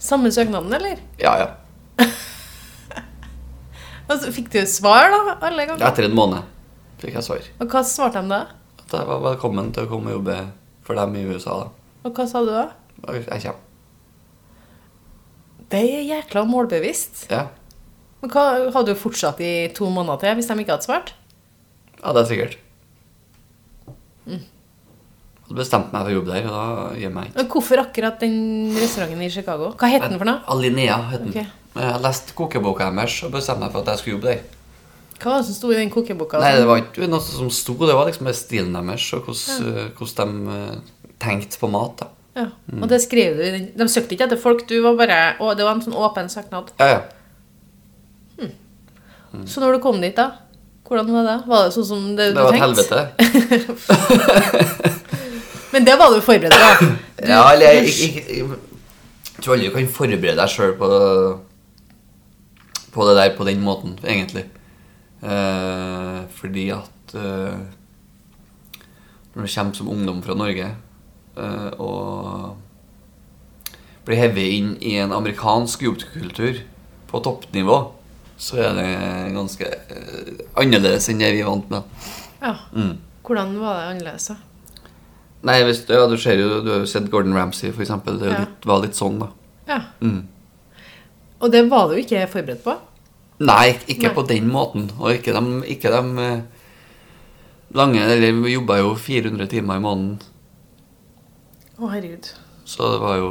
[0.02, 0.98] Samme søknaden, eller?
[1.22, 1.52] Ja, ja.
[4.10, 5.36] Altså, fikk du svar, da?
[5.46, 5.86] Alle ganger?
[5.86, 6.50] Etter en måned
[7.02, 7.46] fikk jeg svar.
[7.62, 8.42] Og hva svarte de da?
[8.82, 10.40] At jeg var velkommen til å komme og jobbe
[10.86, 11.60] for dem i USA.
[11.62, 11.68] da.
[12.10, 12.66] Og hva sa du da?
[13.06, 13.62] Jeg kommer.
[15.72, 17.28] Det er jækla målbevisst.
[17.34, 17.48] Ja,
[18.22, 21.14] Men hva hadde du fortsatt i to måneder til hvis de ikke hadde svart?
[22.02, 22.58] Ja det er sikkert.
[24.26, 24.42] Mm.
[25.46, 27.38] hadde bestemt meg for å jobbe der, og da gjør meg ikke.
[27.38, 28.40] Men hvorfor akkurat den
[28.80, 29.70] restauranten i Chicago?
[29.78, 30.42] Hva het den for noe?
[30.56, 31.36] Alinea het den.
[31.36, 31.46] Okay.
[31.76, 34.44] Jeg leste kokeboka deres og bestemte meg for at jeg skulle jobbe der.
[35.16, 36.42] Hva var det som sto i den kokeboka?
[36.44, 39.88] Nei, det var ikke noe som sto, det var liksom stilen deres og hvordan, ja.
[40.00, 42.02] hvordan de eh, tenkte på mat.
[42.02, 42.12] da.
[42.36, 42.50] Ja,
[42.82, 45.78] Og det skrev du De søkte ikke etter folk, du var bare Å, det var
[45.78, 46.74] en sånn åpen søknad.
[46.82, 47.04] Ja, ja.
[49.44, 50.45] Så når du kom dit, da?
[50.86, 51.38] Hvordan var det?
[51.50, 53.00] Var det sånn som det, Det du var et helvete.
[55.74, 56.92] Men det var du forberedt på?
[57.26, 60.90] Ja, eller jeg, jeg, jeg tror aldri du kan forberede deg sjøl på,
[62.94, 64.46] på det der på den måten, egentlig.
[65.26, 67.58] Eh, fordi at eh,
[69.34, 72.60] når du kommer som ungdom fra Norge eh, og
[74.06, 76.62] blir hevet inn i en amerikansk jobbkultur
[77.10, 77.80] på toppnivå,
[78.38, 78.88] så er det
[79.36, 81.84] ganske eh, annerledes enn det vi er vant med.
[82.42, 82.56] Ja.
[82.76, 82.98] Mm.
[83.26, 84.36] Hvordan var det annerledes, da?
[85.46, 88.18] Nei, hvis, ja, du, ser jo, du har jo sett Gordon Ramsay, eksempel.
[88.20, 88.40] Det Ja.
[88.44, 89.28] litt, var litt sånn, da.
[89.70, 89.80] Ja.
[90.02, 90.24] Mm.
[91.40, 92.74] Og det var du ikke forberedt på?
[93.46, 94.14] Nei, ikke Nei.
[94.16, 94.88] på den måten.
[95.00, 96.42] Og ikke de, ikke de eh,
[97.76, 100.20] lange Eller vi jobba jo 400 timer i måneden,
[101.78, 102.30] Å, herregud.
[102.66, 103.30] så det var jo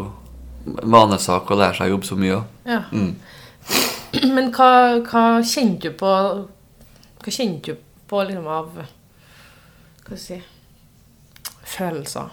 [0.85, 2.45] vanesak å lære seg å jobbe så mye òg.
[2.69, 2.83] Ja.
[2.93, 3.15] Mm.
[4.31, 4.71] Men hva,
[5.05, 6.11] hva kjente du på
[7.25, 8.87] Hva kjente du på liksom av Hva
[10.05, 10.41] skal jeg si
[11.75, 12.33] Følelser?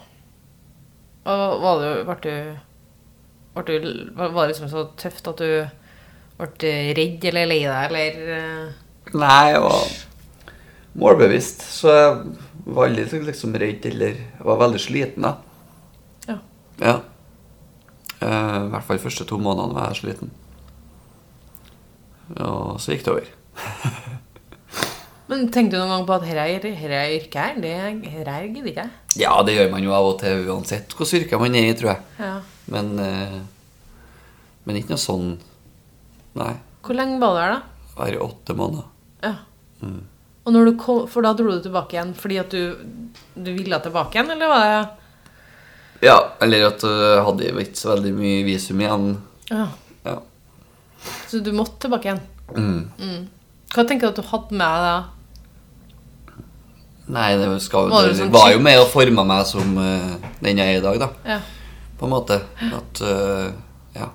[1.32, 2.58] Og var det, Ble du
[3.52, 5.68] ble du, var det liksom så tøft at du
[6.38, 9.82] ble redd eller lei deg, eller eh, Nei, jeg var
[11.02, 12.14] målbevisst, så jeg
[12.72, 15.34] var aldri liksom redd eller Jeg var veldig sliten, da.
[16.30, 16.38] Ja.
[16.80, 16.96] Ja.
[18.22, 20.32] Eh, I hvert fall de første to månedene var jeg sliten.
[22.40, 23.30] Og så gikk det over.
[25.32, 26.72] Men tenkte du noen gang på at dette
[27.16, 27.72] yrket her, det
[28.28, 28.90] her gidder jeg?
[29.22, 31.94] Ja, det gjør man jo av og til uansett hvilket yrke man er i, tror
[31.94, 32.02] jeg.
[32.20, 32.34] Ja.
[32.72, 33.38] Men, eh,
[34.64, 35.32] men ikke noe sånn
[36.38, 36.54] Nei.
[36.80, 37.88] Hvor lenge var du her, da?
[37.92, 38.86] Bare åtte måneder.
[39.20, 39.34] Ja.
[40.42, 42.78] Og når du kom, For da dro du tilbake igjen fordi at du,
[43.36, 47.92] du ville tilbake igjen, eller var det Ja, eller at du jeg hadde ikke så
[47.92, 49.04] veldig mye visum igjen.
[49.52, 49.68] Ja.
[51.28, 52.22] Så du måtte tilbake igjen?
[52.56, 53.28] Mm.
[53.72, 54.96] Hva tenker du at du hadde med deg da?
[57.12, 60.12] Nei, det skal, Var det det sånn var jo med og forma meg som uh,
[60.40, 61.08] den jeg er i dag, da.
[61.26, 61.38] Ja.
[61.98, 62.40] På en måte.
[62.72, 63.52] At uh,
[63.96, 64.08] Ja.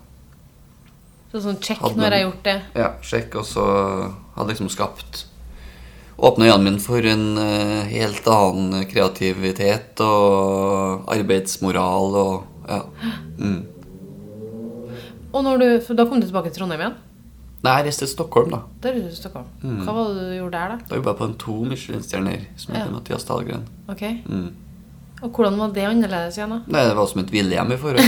[1.31, 2.59] Så sånn check Hadde når jeg har gjort det.
[2.79, 3.65] ja sjekk, og så
[4.37, 5.25] hadde liksom skapt
[6.17, 12.79] Åpna øynene mine for en uh, helt annen kreativitet og arbeidsmoral og Ja.
[13.37, 13.59] Mm.
[15.33, 16.95] Og du, da kom du tilbake til Trondheim igjen?
[17.65, 18.59] Nei, jeg reiste til Stockholm, da.
[18.83, 19.47] Der er du til Stockholm.
[19.83, 20.77] Hva var det du gjorde der, da?
[20.87, 22.93] Da jobba jeg på en to Michelin-stjerner som heter Ja.
[22.93, 23.63] Mathias Dahlgren.
[23.89, 24.03] Ok.
[24.29, 24.49] Mm.
[25.21, 26.59] Og hvordan var det annerledes igjen, da?
[26.69, 28.05] Nei, det var som et villhjem i forhold.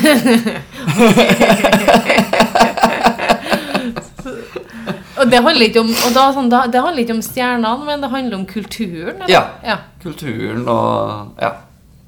[5.20, 8.10] Og det handler ikke om, da, sånn, da, det handler ikke om stjernene, men det
[8.14, 9.26] handler om kulturen?
[9.28, 9.42] Ja.
[9.66, 9.78] ja.
[10.04, 11.52] Kulturen og Ja.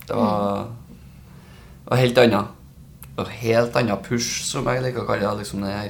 [0.07, 0.65] Det var,
[1.83, 2.45] det var helt annet.
[3.17, 5.43] Og helt annet push, som jeg liker å kalle det.
[5.43, 5.89] Liksom det her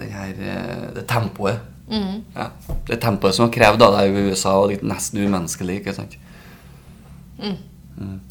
[0.00, 1.60] Det her eh, Det tempoet.
[1.90, 2.20] Mm.
[2.36, 2.50] Ja.
[2.86, 5.80] Det tempoet som var krevd av deg i USA, og litt nesten umenneskelig.
[5.80, 6.16] ikke sant?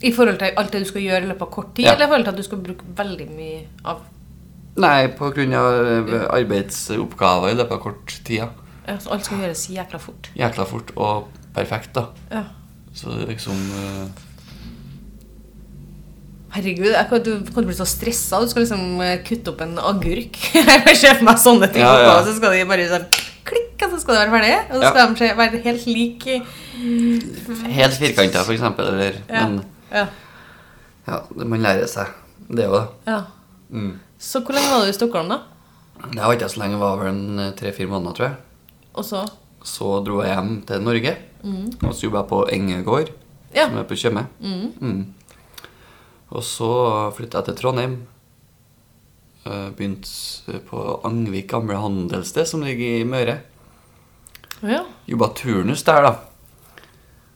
[0.02, 1.94] I forhold til alt det du skal gjøre i løpet av kort tid, Ja.
[1.94, 4.00] eller i forhold til at du skal bruke veldig mye av
[4.80, 8.38] Nei, av eh, arbeidsoppgaver i løpet av kort tid.
[8.38, 8.48] ja.
[8.88, 10.30] ja, så Alt skal gjøres jækla fort.
[10.36, 12.06] Jækla fort og perfekt, da.
[12.32, 12.44] Ja.
[12.94, 14.08] Så liksom eh,
[16.56, 18.40] Herregud, jeg kan, du kan bli så stressa.
[18.42, 20.40] Du skal liksom eh, kutte opp en agurk.
[20.90, 21.84] Jeg ser for meg sånne ting.
[21.86, 22.14] Ja, ja.
[22.18, 23.06] og Så skal de bare sånn
[23.50, 24.56] klikk, og så skal det være ferdig.
[24.74, 26.40] Og så skal de være helt like.
[27.76, 28.90] Helt firkanta, for eksempel.
[28.96, 29.46] Eller, Ja.
[29.48, 30.08] Men Ja.
[31.08, 32.08] ja, det man lærer seg.
[32.50, 32.88] Det jo det.
[33.08, 33.22] ja.
[33.72, 34.00] Mm.
[34.20, 35.38] Så hvor lenge var du i Stockholm, da?
[36.12, 38.36] Det var ikke så lenge, det var vel en eh, tre-fire måneder, tror jeg.
[38.96, 39.22] Og så
[39.64, 41.12] Så dro jeg hjem til Norge,
[41.84, 43.10] og så jobba jeg på Engegård,
[43.54, 43.68] Ja.
[43.68, 44.26] som er på Tjøme.
[44.42, 45.14] Mm.
[46.30, 46.70] Og så
[47.18, 47.96] flytta jeg til Trondheim.
[49.48, 53.40] Eh, Begynte på Angvik gamle handelssted, som ligger i Møre.
[54.62, 54.84] Ja.
[55.08, 56.16] Jobba turnus der, da.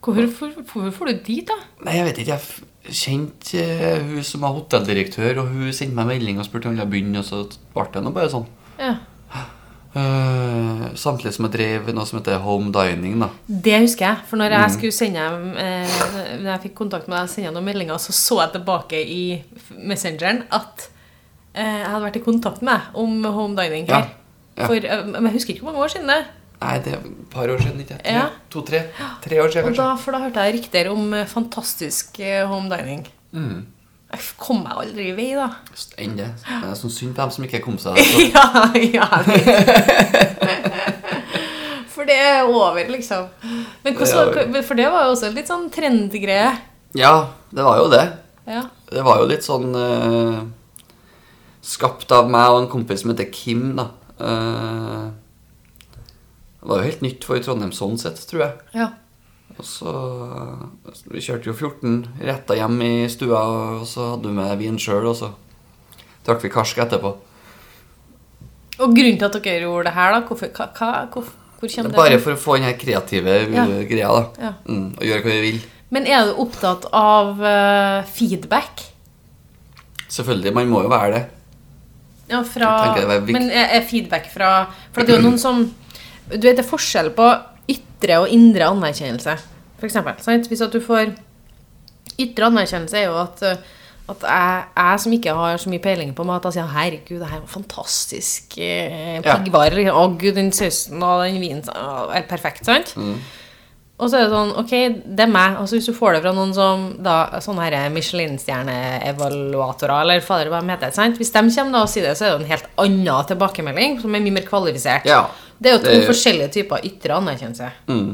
[0.03, 1.55] Hvorfor, hvorfor får du dit, da?
[1.85, 2.37] Nei, jeg vet ikke.
[2.83, 6.75] Jeg kjente eh, hun som var hotelldirektør, og hun sendte meg melding og spurte om
[6.75, 8.45] jeg ville begynne, og så ble det nå bare sånn.
[8.81, 8.97] Ja.
[9.95, 13.27] Eh, samtidig som jeg drev noe som heter home dining, da.
[13.47, 14.17] Det husker jeg.
[14.29, 14.61] For når Mm.
[14.61, 15.25] jeg skulle sende
[15.59, 18.97] eh, Når jeg fikk kontakt med deg, og sende noen meldinger, så så jeg tilbake
[19.05, 19.43] i
[19.85, 20.87] Messengeren at
[21.55, 24.07] eh, jeg hadde vært i kontakt med deg om home dining her.
[24.07, 24.67] Ja, ja.
[24.67, 26.25] For, eh, men jeg husker ikke hvor mange år siden det.
[26.63, 27.97] Nei, det er et par år siden, ikke?
[28.05, 28.29] Ja.
[28.49, 28.83] To-tre
[29.21, 29.83] tre år siden, Og kanskje.
[29.83, 33.05] da, for da hørte jeg rykter om eh, fantastisk home dining.
[33.33, 33.65] Mm.
[34.13, 35.47] Jeg kom meg aldri i vei, da.
[35.97, 36.27] Enn det.
[36.45, 37.97] Det er sånn synd på dem som ikke kom seg
[38.35, 38.45] ja,
[38.77, 39.07] ja.
[41.93, 43.25] For det er over, liksom.
[43.83, 46.51] Men hvordan, For det var jo også litt sånn trendgreie.
[46.97, 47.13] Ja,
[47.53, 48.03] det var jo det.
[48.49, 48.67] Ja.
[48.91, 50.41] Det var jo litt sånn uh,
[51.63, 53.87] Skapt av meg og en kompis som heter Kim, da.
[54.19, 55.05] Uh,
[56.59, 58.67] det var jo helt nytt for Trondheim sånn sett, tror jeg.
[58.77, 58.91] ja.
[59.57, 59.91] Og så
[61.11, 65.05] Vi kjørte jo 14 retter hjem i stua, og så hadde vi med vin sjøl,
[65.11, 65.29] og så
[66.25, 67.13] drakk vi karsk etterpå.
[68.81, 70.23] Og grunnen til at dere gjorde det her, da?
[70.25, 73.67] Hvorfor, hva, hvor, hvor Det bare for å få den her kreative Ja.
[73.69, 74.23] uh, greia, da.
[74.41, 74.53] Ja.
[74.65, 75.61] Mm, og gjøre hva vi vil.
[75.93, 78.81] Men er du opptatt av uh, feedback?
[80.09, 80.53] Selvfølgelig.
[80.57, 81.23] Man må jo være det.
[82.31, 83.25] Ja, fra det er.
[83.27, 84.51] Men er feedback fra
[84.93, 85.65] For det er jo noen som
[86.31, 87.25] Du vet det er forskjell på
[88.03, 89.37] ytre og indre anerkjennelse,
[89.87, 90.13] eksempel.
[90.49, 91.13] Hvis at du får
[92.19, 93.57] Ytre anerkjennelse er jo at, eh,
[94.11, 97.39] at jeg, jeg som ikke har så mye peiling på mat, sier 'herregud, det her
[97.39, 99.21] var fantastisk eh, Ja.
[99.37, 99.71] piggvare'.
[99.71, 102.93] eller, 'Å, gud, den sausen og den vinen er perfekt', sant?
[102.95, 103.17] Mm.
[103.99, 104.69] Og så er det sånn, ok,
[105.15, 105.57] det er meg.
[105.57, 110.69] Altså Hvis du får det fra noen som da, sånne Michelin-stjerne-evaluatorer, eller fader, hva de
[110.73, 111.17] heter, sant?
[111.17, 114.15] Hvis de kommer da og sier det, så er det en helt annen tilbakemelding, som
[114.15, 115.05] er mye mer kvalifisert.
[115.05, 115.27] Ja.
[115.63, 116.05] Det er jo to er...
[116.09, 117.69] forskjellige typer ytre anerkjennelse.
[117.87, 118.11] Mm.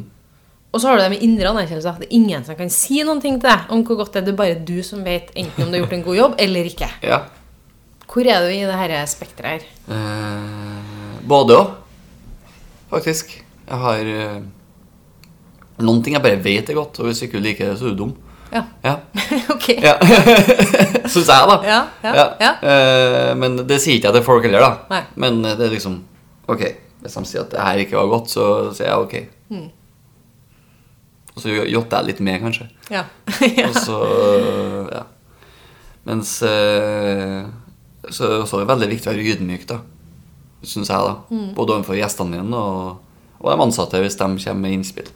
[0.69, 1.95] Og så har du det med indre anerkjennelse.
[2.03, 4.27] Det er ingen som kan si noen ting til deg om hvor godt det er.
[4.27, 6.69] Det er bare du som vet enten om du har gjort en god jobb eller
[6.69, 6.89] ikke.
[7.01, 7.23] Ja.
[8.09, 9.67] Hvor er du i det her spekteret her?
[9.95, 11.75] Eh, både òg,
[12.93, 13.35] faktisk.
[13.69, 14.39] Jeg har eh,
[15.79, 17.93] Noen ting jeg bare vet er godt, og hvis ikke du liker det, så er
[17.93, 18.09] du dum.
[18.51, 18.65] Ja.
[18.83, 18.95] Ja.
[19.55, 19.67] ok.
[19.77, 19.93] ja.
[21.13, 21.57] Syns jeg, da.
[21.63, 22.51] Ja, ja, ja.
[22.59, 24.71] Eh, men det sier ikke jeg til folk heller, da.
[24.91, 25.01] Nei.
[25.23, 26.01] Men eh, det er liksom
[26.49, 26.63] Ok,
[26.99, 29.15] hvis de sier at det her ikke var godt, så sier jeg ok.
[29.55, 29.67] Mm.
[31.35, 32.69] Og så jotter jeg litt med, kanskje.
[32.97, 33.05] Ja.
[33.67, 33.97] Og så
[34.89, 35.03] ja.
[36.07, 37.43] Mens eh,
[38.09, 39.77] Så er det også veldig viktig å være ydmyk, da.
[40.65, 41.15] Syns jeg, da.
[41.29, 41.51] Mm.
[41.55, 45.11] Både overfor gjestene mine og, og de ansatte, hvis de kommer med innspill.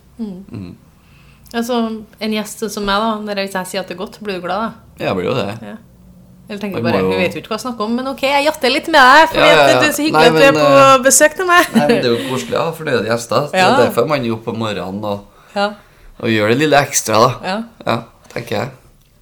[1.53, 1.79] Altså,
[2.23, 4.39] en gjest som meg, da, når jeg, hvis jeg sier at det er godt, blir
[4.39, 5.03] du glad, da?
[5.03, 5.49] Jeg blir jo det.
[5.65, 5.75] Ja.
[6.49, 8.21] Eller tenker jeg bare, jo- Hun vet jo ikke hva jeg snakker om, men ok,
[8.27, 9.29] jeg jatter litt med deg.
[9.29, 9.79] Fordi Ja, ja, ja.
[9.79, 11.65] det er så hyggelig Nei, at du er på eh, besøk til meg.
[11.73, 13.51] Nei, men Det er jo koselig å ha fornøyde gjester.
[13.51, 13.67] Det Ja.
[13.69, 15.19] er derfor man er oppe om morgenen og,
[15.55, 15.67] Ja.
[16.19, 17.31] og gjør det lille ekstra, da.
[17.43, 17.63] Ja.
[17.87, 18.03] Ja,
[18.33, 18.69] tenker jeg.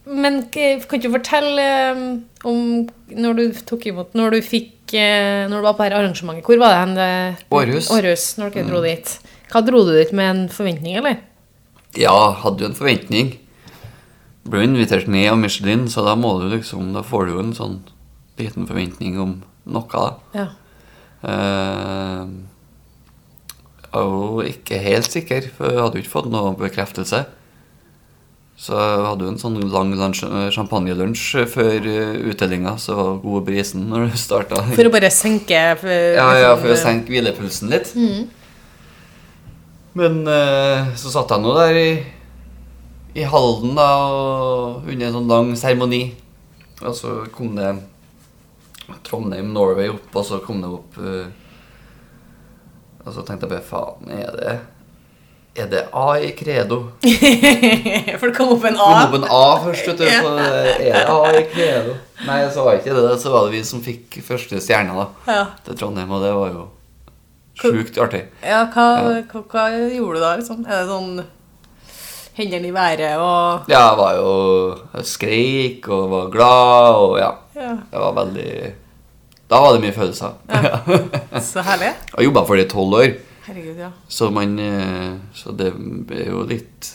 [0.07, 5.61] Men kan du fortelle eh, om når du tok imot Når du fikk eh, Når
[5.61, 6.95] du var på dette arrangementet, hvor var det hen?
[6.95, 7.91] det- Århus.
[7.91, 9.19] Århus, når dere dro dit.
[9.51, 11.17] Hva dro du dit med en forventning, eller?
[11.95, 13.37] Ja, hadde jo en forventning.
[14.49, 17.53] Jo invitert ned av Michelin, så da må du liksom Da får du jo en
[17.53, 17.75] sånn
[18.39, 19.35] liten forventning om
[19.69, 20.15] noe, da.
[20.33, 20.47] Ja.
[21.21, 22.25] Uh,
[23.91, 27.19] jeg var ikke helt sikker, for jeg hadde jo ikke fått noe bekreftelse.
[28.61, 33.23] Så jeg hadde jo en sånn lang lunsj- champagnelunsj før uh, utdelinga, så var det
[33.27, 34.63] god brisen når du starta.
[34.73, 37.93] For å bare senke for, Ja, ja, for å senke hvilepulsen litt.
[39.97, 41.87] Men eh, så satt jeg nå der i,
[43.13, 46.03] i Halden da, og under en sånn lang seremoni.
[46.81, 47.73] Og så kom det
[49.07, 51.27] Trondheim, Norway opp, og så kom det opp uh,
[53.05, 54.55] Og så tenkte jeg bare faen, er det
[55.61, 56.79] Er det A i credo?
[58.19, 58.89] For det kom opp en A.
[58.89, 60.05] Det Kom opp en A først, vet du.
[60.07, 61.95] Så er det A i credo?
[62.27, 63.15] Nei, så var ikke det.
[63.21, 65.41] Så var det vi som fikk første stjerna da, Ja.
[65.65, 66.65] til Trondheim, og det var jo
[67.61, 68.23] sjukt artig.
[68.45, 68.87] Ja, hva,
[69.27, 70.31] hva, hva gjorde du da?
[70.39, 70.63] liksom?
[70.65, 71.21] Er det sånn
[72.37, 74.29] hendene i været og Ja, jeg var jo
[74.93, 77.31] Jeg skreik og var glad og ja.
[77.55, 78.51] Ja, var veldig
[79.51, 80.37] Da var det mye følelser.
[80.47, 80.79] Ja.
[81.51, 81.91] så herlig.
[82.15, 83.09] Jeg jobba for det i tolv år,
[83.47, 83.89] Herregud, ja.
[84.07, 85.73] så man eh, Så det
[86.15, 86.93] er jo litt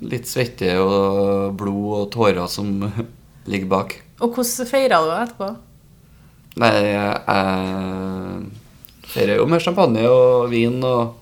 [0.00, 2.70] Litt svette og blod og tårer som
[3.50, 3.98] ligger bak.
[4.20, 5.48] Og hvordan feira du etterpå?
[6.60, 8.46] Nei, jeg
[9.10, 11.14] feirer jo med champagne og vin og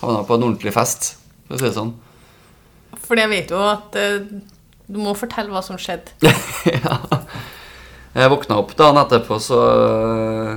[0.00, 1.14] havna på en ordentlig fest,
[1.46, 1.94] for å si det sånn.
[3.06, 4.20] For jeg vet jo at eh,
[4.86, 6.14] du må fortelle hva som skjedde.
[6.84, 6.98] ja.
[8.16, 10.52] Jeg våkna opp dagen etterpå, så øh,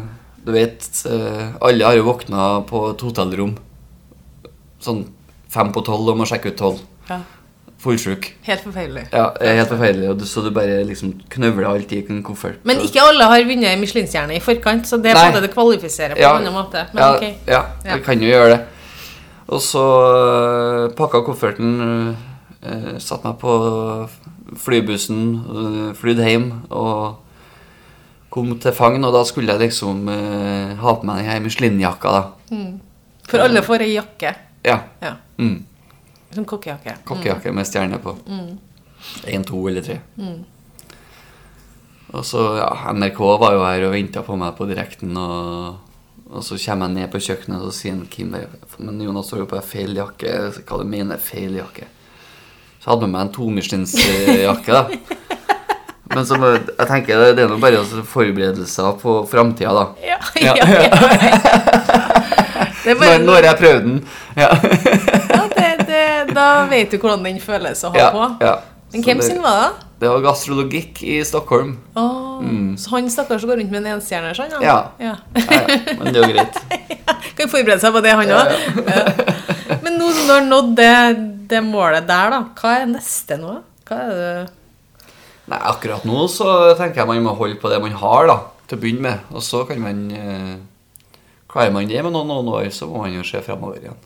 [0.46, 3.58] Du vet, øh, alle har jo våkna på et hotellrom
[4.80, 5.02] sånn
[5.52, 6.80] fem på tolv og må sjekke ut tolv.
[7.10, 7.18] Ja.
[7.80, 8.26] Fullsjuk.
[8.44, 9.06] Helt forferdelig.
[9.12, 12.60] Ja, helt forferdelig, og du, så du bare liksom knøvler alt i en koffert.
[12.68, 16.34] Men ikke alle har vunnet Michelin-stjerne i forkant, så det er det kvalifiserer på Ja.
[16.36, 16.86] en annen måte.
[16.94, 17.34] Men ja, okay.
[17.48, 18.60] ja, vi kan jo gjøre det.
[19.50, 19.84] Og så
[20.98, 22.16] pakka kofferten,
[22.66, 23.54] øh, satt meg på
[24.58, 27.16] flybussen, øh, flydde hjem og
[28.30, 29.04] kom til Fagn.
[29.04, 32.24] Og da skulle jeg liksom øh, ha på meg denne Michelin-jakka, da.
[33.30, 34.36] For alle får ei jakke.
[34.66, 34.80] Ja.
[35.02, 35.14] Ja.
[35.38, 35.66] Mm.
[36.34, 36.98] Som kokkejakke.
[37.06, 38.16] Kokkejakke med stjerne på.
[39.28, 40.00] Én, to eller tre.
[42.10, 45.78] Og så, ja, NRK var jo her og venta på meg på direkten, og,
[46.30, 48.36] Og så kommer jeg ned på kjøkkenet, og så sier han, Kim
[48.78, 50.52] Men Jonas har jo på feil jakke.
[50.62, 51.88] Hva du mener feil jakke?
[52.90, 54.88] Hadde med meg en tomislinsjakke, da.
[56.10, 59.86] Men så, jeg tenker det- det er nå bare altså forberedelser på framtida, da.
[60.10, 60.56] Ja, Ja.
[60.58, 60.70] ja,
[62.86, 64.00] Når, bare, når jeg prøvde den.
[64.40, 64.48] Ja.
[65.30, 68.26] ja, det, det, da vet du hvordan den føles å ha på.
[68.42, 68.56] ja.
[68.90, 69.86] Men hvem sin var det?
[70.02, 71.76] det var gastrologikk i Stockholm.
[71.94, 72.40] Åh,
[72.82, 74.50] Så han stakkars går rundt med en enstjerner sånn?
[74.56, 74.64] han?
[74.66, 74.78] Ja.
[74.98, 75.14] ja.
[75.36, 76.58] Ja, ja, men det er jo greit.
[77.38, 78.50] Kan forberede seg på det, han Ja, òg.
[79.90, 80.90] Men nå som du har nådd det,
[81.50, 83.56] det målet der, da, hva er neste nå?
[83.90, 84.34] Hva er det
[85.50, 86.46] Nei, akkurat nå så
[86.78, 88.36] tenker jeg man må holde på det man har, da,
[88.70, 89.24] til å begynne med.
[89.34, 90.52] Og så kan man eh,
[91.50, 93.98] Klarer man det med noen, noen år, så må man jo se fremover igjen.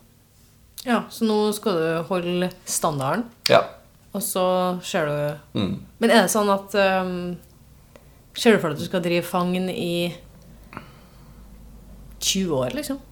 [0.87, 3.59] Ja, så nå skal du holde standarden, Ja.
[4.15, 4.45] og så
[4.87, 5.73] ser du Mm.
[5.99, 6.71] Men er det sånn at
[7.03, 7.35] um,
[8.39, 10.15] Ser du for deg at du skal drive fagn i
[12.23, 13.03] 20 år, liksom?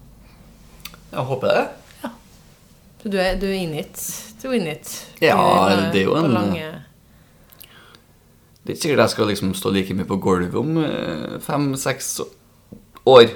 [1.12, 1.68] Jeg håper det.
[3.02, 3.98] Så du er, du er in it
[4.42, 4.88] to win it?
[5.20, 6.82] Ja, Du det er jo en- lange-
[8.64, 12.20] Det er ikke sikkert jeg skal liksom stå like mye på gulvet om eh, fem-seks
[13.06, 13.30] år.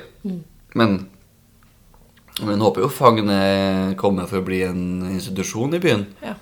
[0.74, 1.08] Men
[2.44, 6.02] men håper jo Fagne kommer for å bli en institusjon i byen.
[6.22, 6.34] Ja.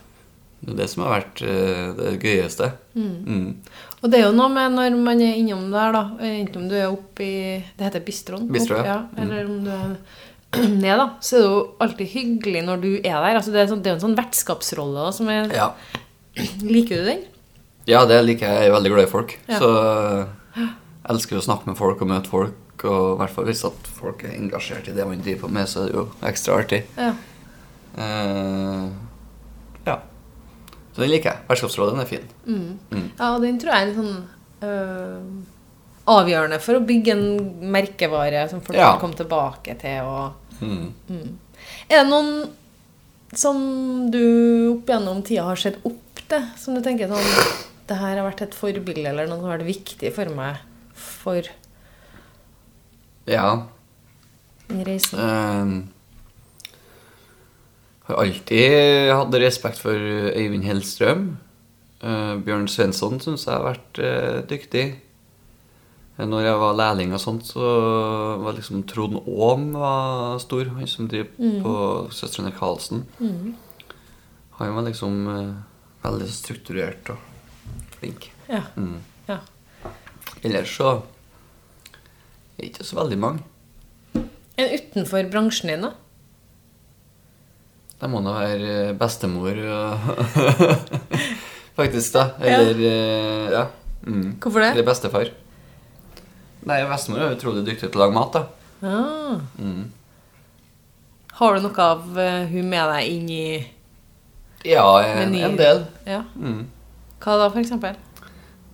[0.61, 2.72] Det er det som har vært eh, det gøyeste.
[2.97, 3.55] Mm.
[4.03, 6.75] Og det er jo noe med når man er innom der, da Enten om du
[6.75, 8.49] er oppe i Det heter bistroen.
[8.53, 8.99] Bistro, opp, ja.
[9.14, 9.22] Mm.
[9.22, 9.97] Eller om du er
[10.85, 11.07] ned, da.
[11.21, 13.37] Så er det jo alltid hyggelig når du er der.
[13.39, 15.71] Altså, det, er sånn, det er jo en sånn vertskapsrolle da, som er Ja.
[16.75, 17.23] Liker du den?
[17.87, 18.63] ja, det liker jeg.
[18.65, 19.33] Jeg er veldig glad i folk.
[19.47, 19.59] Ja.
[19.61, 19.69] Så
[20.57, 20.69] jeg
[21.13, 22.85] elsker å snakke med folk og møte folk.
[22.85, 25.69] Og i hvert fall hvis at folk er engasjert i det man driver på med,
[25.69, 26.81] så er det jo ekstra artig.
[26.97, 27.11] Ja.
[27.95, 28.89] Uh,
[29.87, 29.99] ja.
[30.95, 31.45] Så den liker jeg.
[31.51, 32.25] Vertskapsrådet er fin.
[32.47, 33.11] Mm.
[33.19, 34.17] ja, og den tror jeg er litt sånn
[34.65, 35.23] øh,
[36.15, 37.25] avgjørende for å bygge en
[37.75, 38.93] merkevare som folk Ja.
[38.95, 40.07] kan komme tilbake til.
[40.07, 41.39] og Mm.
[41.89, 42.53] Er det noen
[43.35, 43.59] som
[44.13, 44.21] du
[44.75, 47.27] opp gjennom tida har sett opp til, som du tenker sånn
[47.89, 50.63] Det her har vært et forbilde, eller noe som har vært viktig for meg
[50.95, 51.51] for
[53.29, 53.67] Ja.
[54.69, 55.19] den reisen?
[55.19, 55.83] Uh,
[58.09, 61.37] har alltid hatt respekt for Øyvind Hellstrøm.
[62.05, 64.87] Uh, Bjørn Svensson syns jeg har vært uh, dyktig.
[66.19, 67.65] Eh, Når jeg var lærling og sånt, så
[68.43, 70.69] var liksom Trond Aam var stor.
[70.77, 71.75] Han som driver på
[72.15, 73.05] Søstrene Karlsen.
[74.59, 75.51] Han var liksom eh,
[76.05, 77.19] veldig strukturert og
[77.99, 78.31] flink.
[78.49, 78.62] Ja.
[78.77, 79.01] Mm.
[79.29, 79.41] ja.
[80.45, 83.43] Ellers så er det ikke så veldig mange.
[84.55, 85.95] En utenfor bransjen din, da?
[87.99, 89.59] Det må da være eh, bestemor
[91.79, 92.29] Faktisk, da.
[92.39, 93.51] Eller Ja.
[93.51, 93.65] Ja.
[94.05, 94.37] Mm.
[94.39, 94.71] Hvorfor det?
[94.77, 95.31] Eller bestefar.
[96.65, 98.45] Nei, bestemor er utrolig dyktig til å lage mat, da.
[98.85, 99.41] Ah.
[99.61, 99.91] Mm.
[101.35, 103.47] Har du noe av uh, hun med deg inn i
[104.65, 105.85] Ja, en, en del.
[106.09, 106.23] Ja.
[106.39, 106.65] Mm.
[107.25, 107.99] Hva da, for eksempel?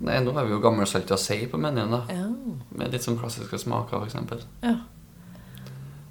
[0.00, 2.04] Nei, nå har vi jo gammelsalta sei på menyen, da.
[2.12, 2.28] Ja.
[2.78, 4.44] Med litt sånn klassiske smaker, eksempel.
[4.64, 4.78] ja.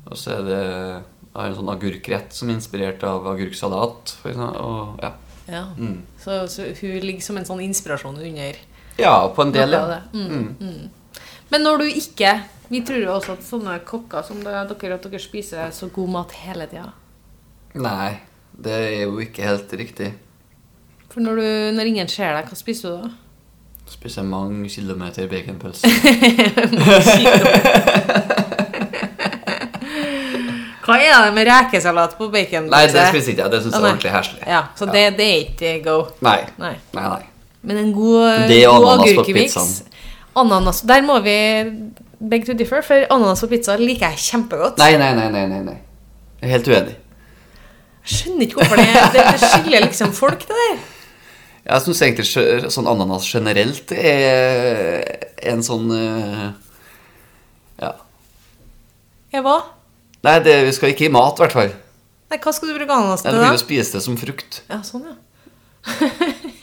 [0.09, 4.15] Og så er det jeg har en sånn agurkrett som er inspirert av agurksalat.
[4.23, 4.55] For eksempel.
[4.65, 5.11] Og, ja.
[5.45, 5.61] ja.
[5.77, 5.99] Mm.
[6.17, 8.57] Så, så hun ligger som en sånn inspirasjon under
[8.99, 9.83] ja, på en del, ja.
[9.87, 9.99] det.
[10.17, 10.89] Mm.
[11.49, 12.35] Men når du ikke
[12.69, 16.31] Vi tror jo også at sånne kokker som dere at dere spiser så god mat
[16.43, 16.91] hele tida.
[17.81, 18.11] Nei,
[18.53, 20.11] det er jo ikke helt riktig.
[21.09, 23.11] For når, du, når ingen ser deg, hva spiser du da?
[23.89, 25.89] Spiser mange kilometer baconpølse.
[30.89, 32.65] Hva er det med rekesalat på bacon?
[32.71, 33.51] Nei, det spiser ikke jeg.
[33.53, 34.39] Det syns jeg er ordentlig heslig.
[34.49, 35.97] Ja, så det, det er ikke go.
[36.25, 36.39] Nei.
[36.61, 36.71] Nei.
[36.97, 37.27] Nei, nei.
[37.69, 39.69] Men en god, god pizzaen.
[40.37, 41.35] Ananas Der må vi
[42.19, 44.79] beg to differ, for ananas på pizza liker jeg kjempegodt.
[44.81, 45.77] Nei, nei, nei, nei, nei, nei.
[46.41, 46.95] Jeg er helt uenig.
[48.03, 50.81] Jeg skjønner ikke hvorfor det, det, det skiller liksom folk, det der.
[51.69, 55.03] Jeg syns egentlig sånn ananas generelt er
[55.51, 56.45] en sånn eh,
[57.79, 57.91] Ja.
[59.31, 59.57] Ja, hva?
[60.25, 61.75] Nei, det, vi skal ikke i mat, i hvert fall.
[62.29, 64.63] Nei, hva skal du bruke ananas Jeg Du vil jo spise det som frukt.
[64.71, 65.19] Ja, sånn, ja.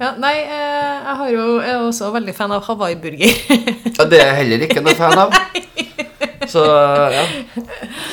[0.00, 3.34] ja nei, eh, jeg har jo, jeg er også veldig fan av Hawaii-burger.
[4.00, 5.34] Ja, det er jeg heller ikke noe fan av.
[6.50, 7.22] Så ja.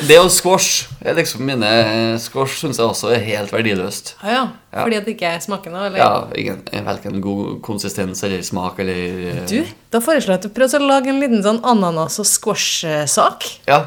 [0.05, 1.69] Det og squash er liksom mine
[2.21, 4.11] Squash syns jeg også er helt verdiløst.
[4.21, 4.41] ja, ja.
[4.77, 4.83] Ja.
[4.83, 5.97] Fordi at det ikke smaker noe, eller?
[5.97, 9.63] Ja, ingen, Verken god konsistens eller smak eller eh, Du,
[9.95, 13.47] da foreslår jeg at du prøver å lage en liten sånn ananas- og squash-sak.
[13.65, 13.79] Ja.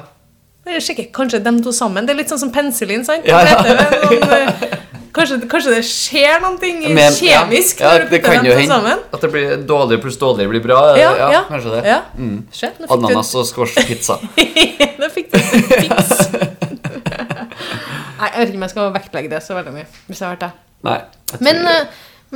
[0.66, 2.08] Bare sjekke, Kanskje dem to sammen.
[2.08, 3.28] Det er litt sånn som penicillin, sant?
[3.28, 3.60] Ja, ja.
[5.10, 6.54] Kanskje, kanskje det skjer noe
[6.94, 8.98] Men- kjemisk ja, ja, når du det putter dem sammen?
[9.12, 10.80] at det blir dårligere pluss dårligere blir bra.
[10.96, 11.40] Ja, ja.
[11.48, 11.96] kanskje det.
[12.16, 12.36] Mm.
[12.52, 14.14] Skjøt, fikk du- og squash-pizza.
[15.00, 15.38] Nå fikk du
[15.82, 16.10] fiks.
[18.20, 19.86] Nei, jeg vet ikke om jeg skal vektlegge det så veldig mye.
[20.06, 20.52] Hvis jeg har vært det.
[20.86, 20.98] Nei.
[21.32, 21.84] jeg Men, eh,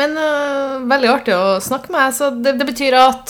[0.00, 2.06] men uh, veldig artig å snakke med.
[2.16, 3.26] Så det, det betyr at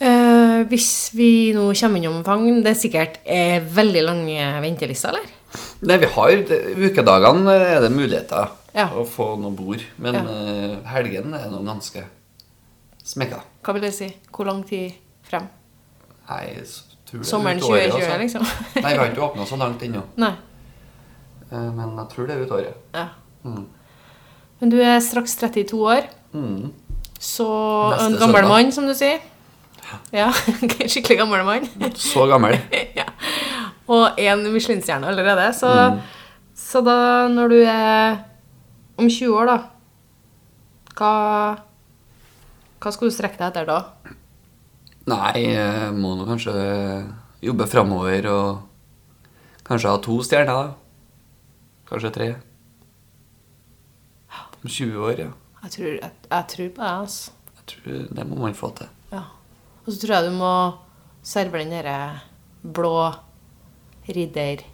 [0.00, 5.26] uh, hvis vi nå kommer innom Fagn Det er sikkert eh, veldig lange ventelister, eller?
[5.82, 6.30] Nei, vi har
[6.76, 8.88] Ukedagene er det muligheter Ja.
[8.88, 9.82] å få noe bord.
[9.98, 10.20] Men Ja.
[10.20, 12.04] eh, helgen er noe ganske
[13.04, 13.40] smekka.
[13.62, 14.08] Hva vil det si?
[14.32, 15.48] Hvor lang tid frem?
[16.28, 16.44] Nei,
[17.06, 18.18] tror det er Sommeren 2020, altså.
[18.18, 18.42] liksom?
[18.82, 20.02] Nei, vi har ikke åpna så langt ennå.
[20.16, 20.32] Nei.
[21.52, 22.74] Eh, Men jeg tror det er ut året.
[22.94, 23.08] Ja.
[23.44, 23.66] Mm.
[24.60, 26.04] Men du er straks 32 år,
[26.34, 26.72] Mm.
[27.20, 27.46] så
[27.92, 29.20] Neste en gammel mann, som du sier.
[29.86, 30.32] Ja, Ja,
[30.90, 31.68] skikkelig gammel mann.
[31.94, 32.58] Så gammel.
[32.96, 33.04] ja.
[33.88, 35.52] Og én Michelin-stjerne allerede.
[35.54, 36.00] Så, Mm.
[36.54, 38.24] så da, når du er
[38.98, 39.58] om 20 år, da
[40.96, 41.58] Hva,
[42.80, 43.82] hva skal du strekke deg etter da?
[45.06, 46.54] Nei, jeg må nå kanskje
[47.44, 48.62] jobbe framover og
[49.68, 50.74] kanskje ha to stjerner, da.
[51.90, 52.28] Kanskje tre.
[54.62, 55.30] Om 20 år, ja.
[55.66, 57.30] Jeg tror, jeg, jeg tror på deg, altså.
[57.56, 58.88] Jeg tror Det må man få til.
[59.12, 59.22] Ja.
[59.84, 60.52] Og så tror jeg du må
[61.26, 61.98] serve den derre
[62.62, 62.94] blå
[64.08, 64.64] ridder...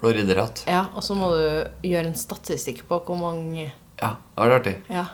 [0.00, 0.62] Blå ridderhatt.
[0.70, 1.42] Ja, og så må du
[1.84, 3.66] gjøre en statistikk på hvor mange
[4.00, 4.76] Ja, det var artig.
[4.88, 5.04] Ja,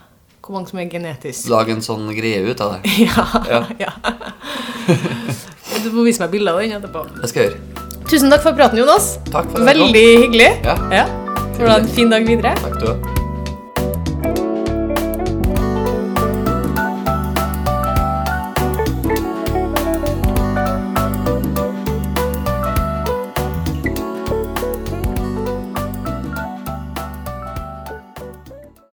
[0.47, 1.49] hvor mange som er genetisk.
[1.51, 2.95] Lag en sånn greie ut av det.
[3.09, 3.65] Ja.
[3.81, 3.93] Ja.
[5.83, 7.03] Du må vise meg bilder av den etterpå.
[7.21, 7.85] Det skal jeg gjøre.
[8.07, 9.17] Tusen takk for praten, Jonas.
[9.31, 9.69] Takk for det.
[9.75, 10.51] Veldig hyggelig.
[10.67, 10.79] Ja.
[11.03, 11.05] Ja.
[11.59, 12.55] Får du ha en fin dag videre.
[12.63, 13.16] Takk du òg.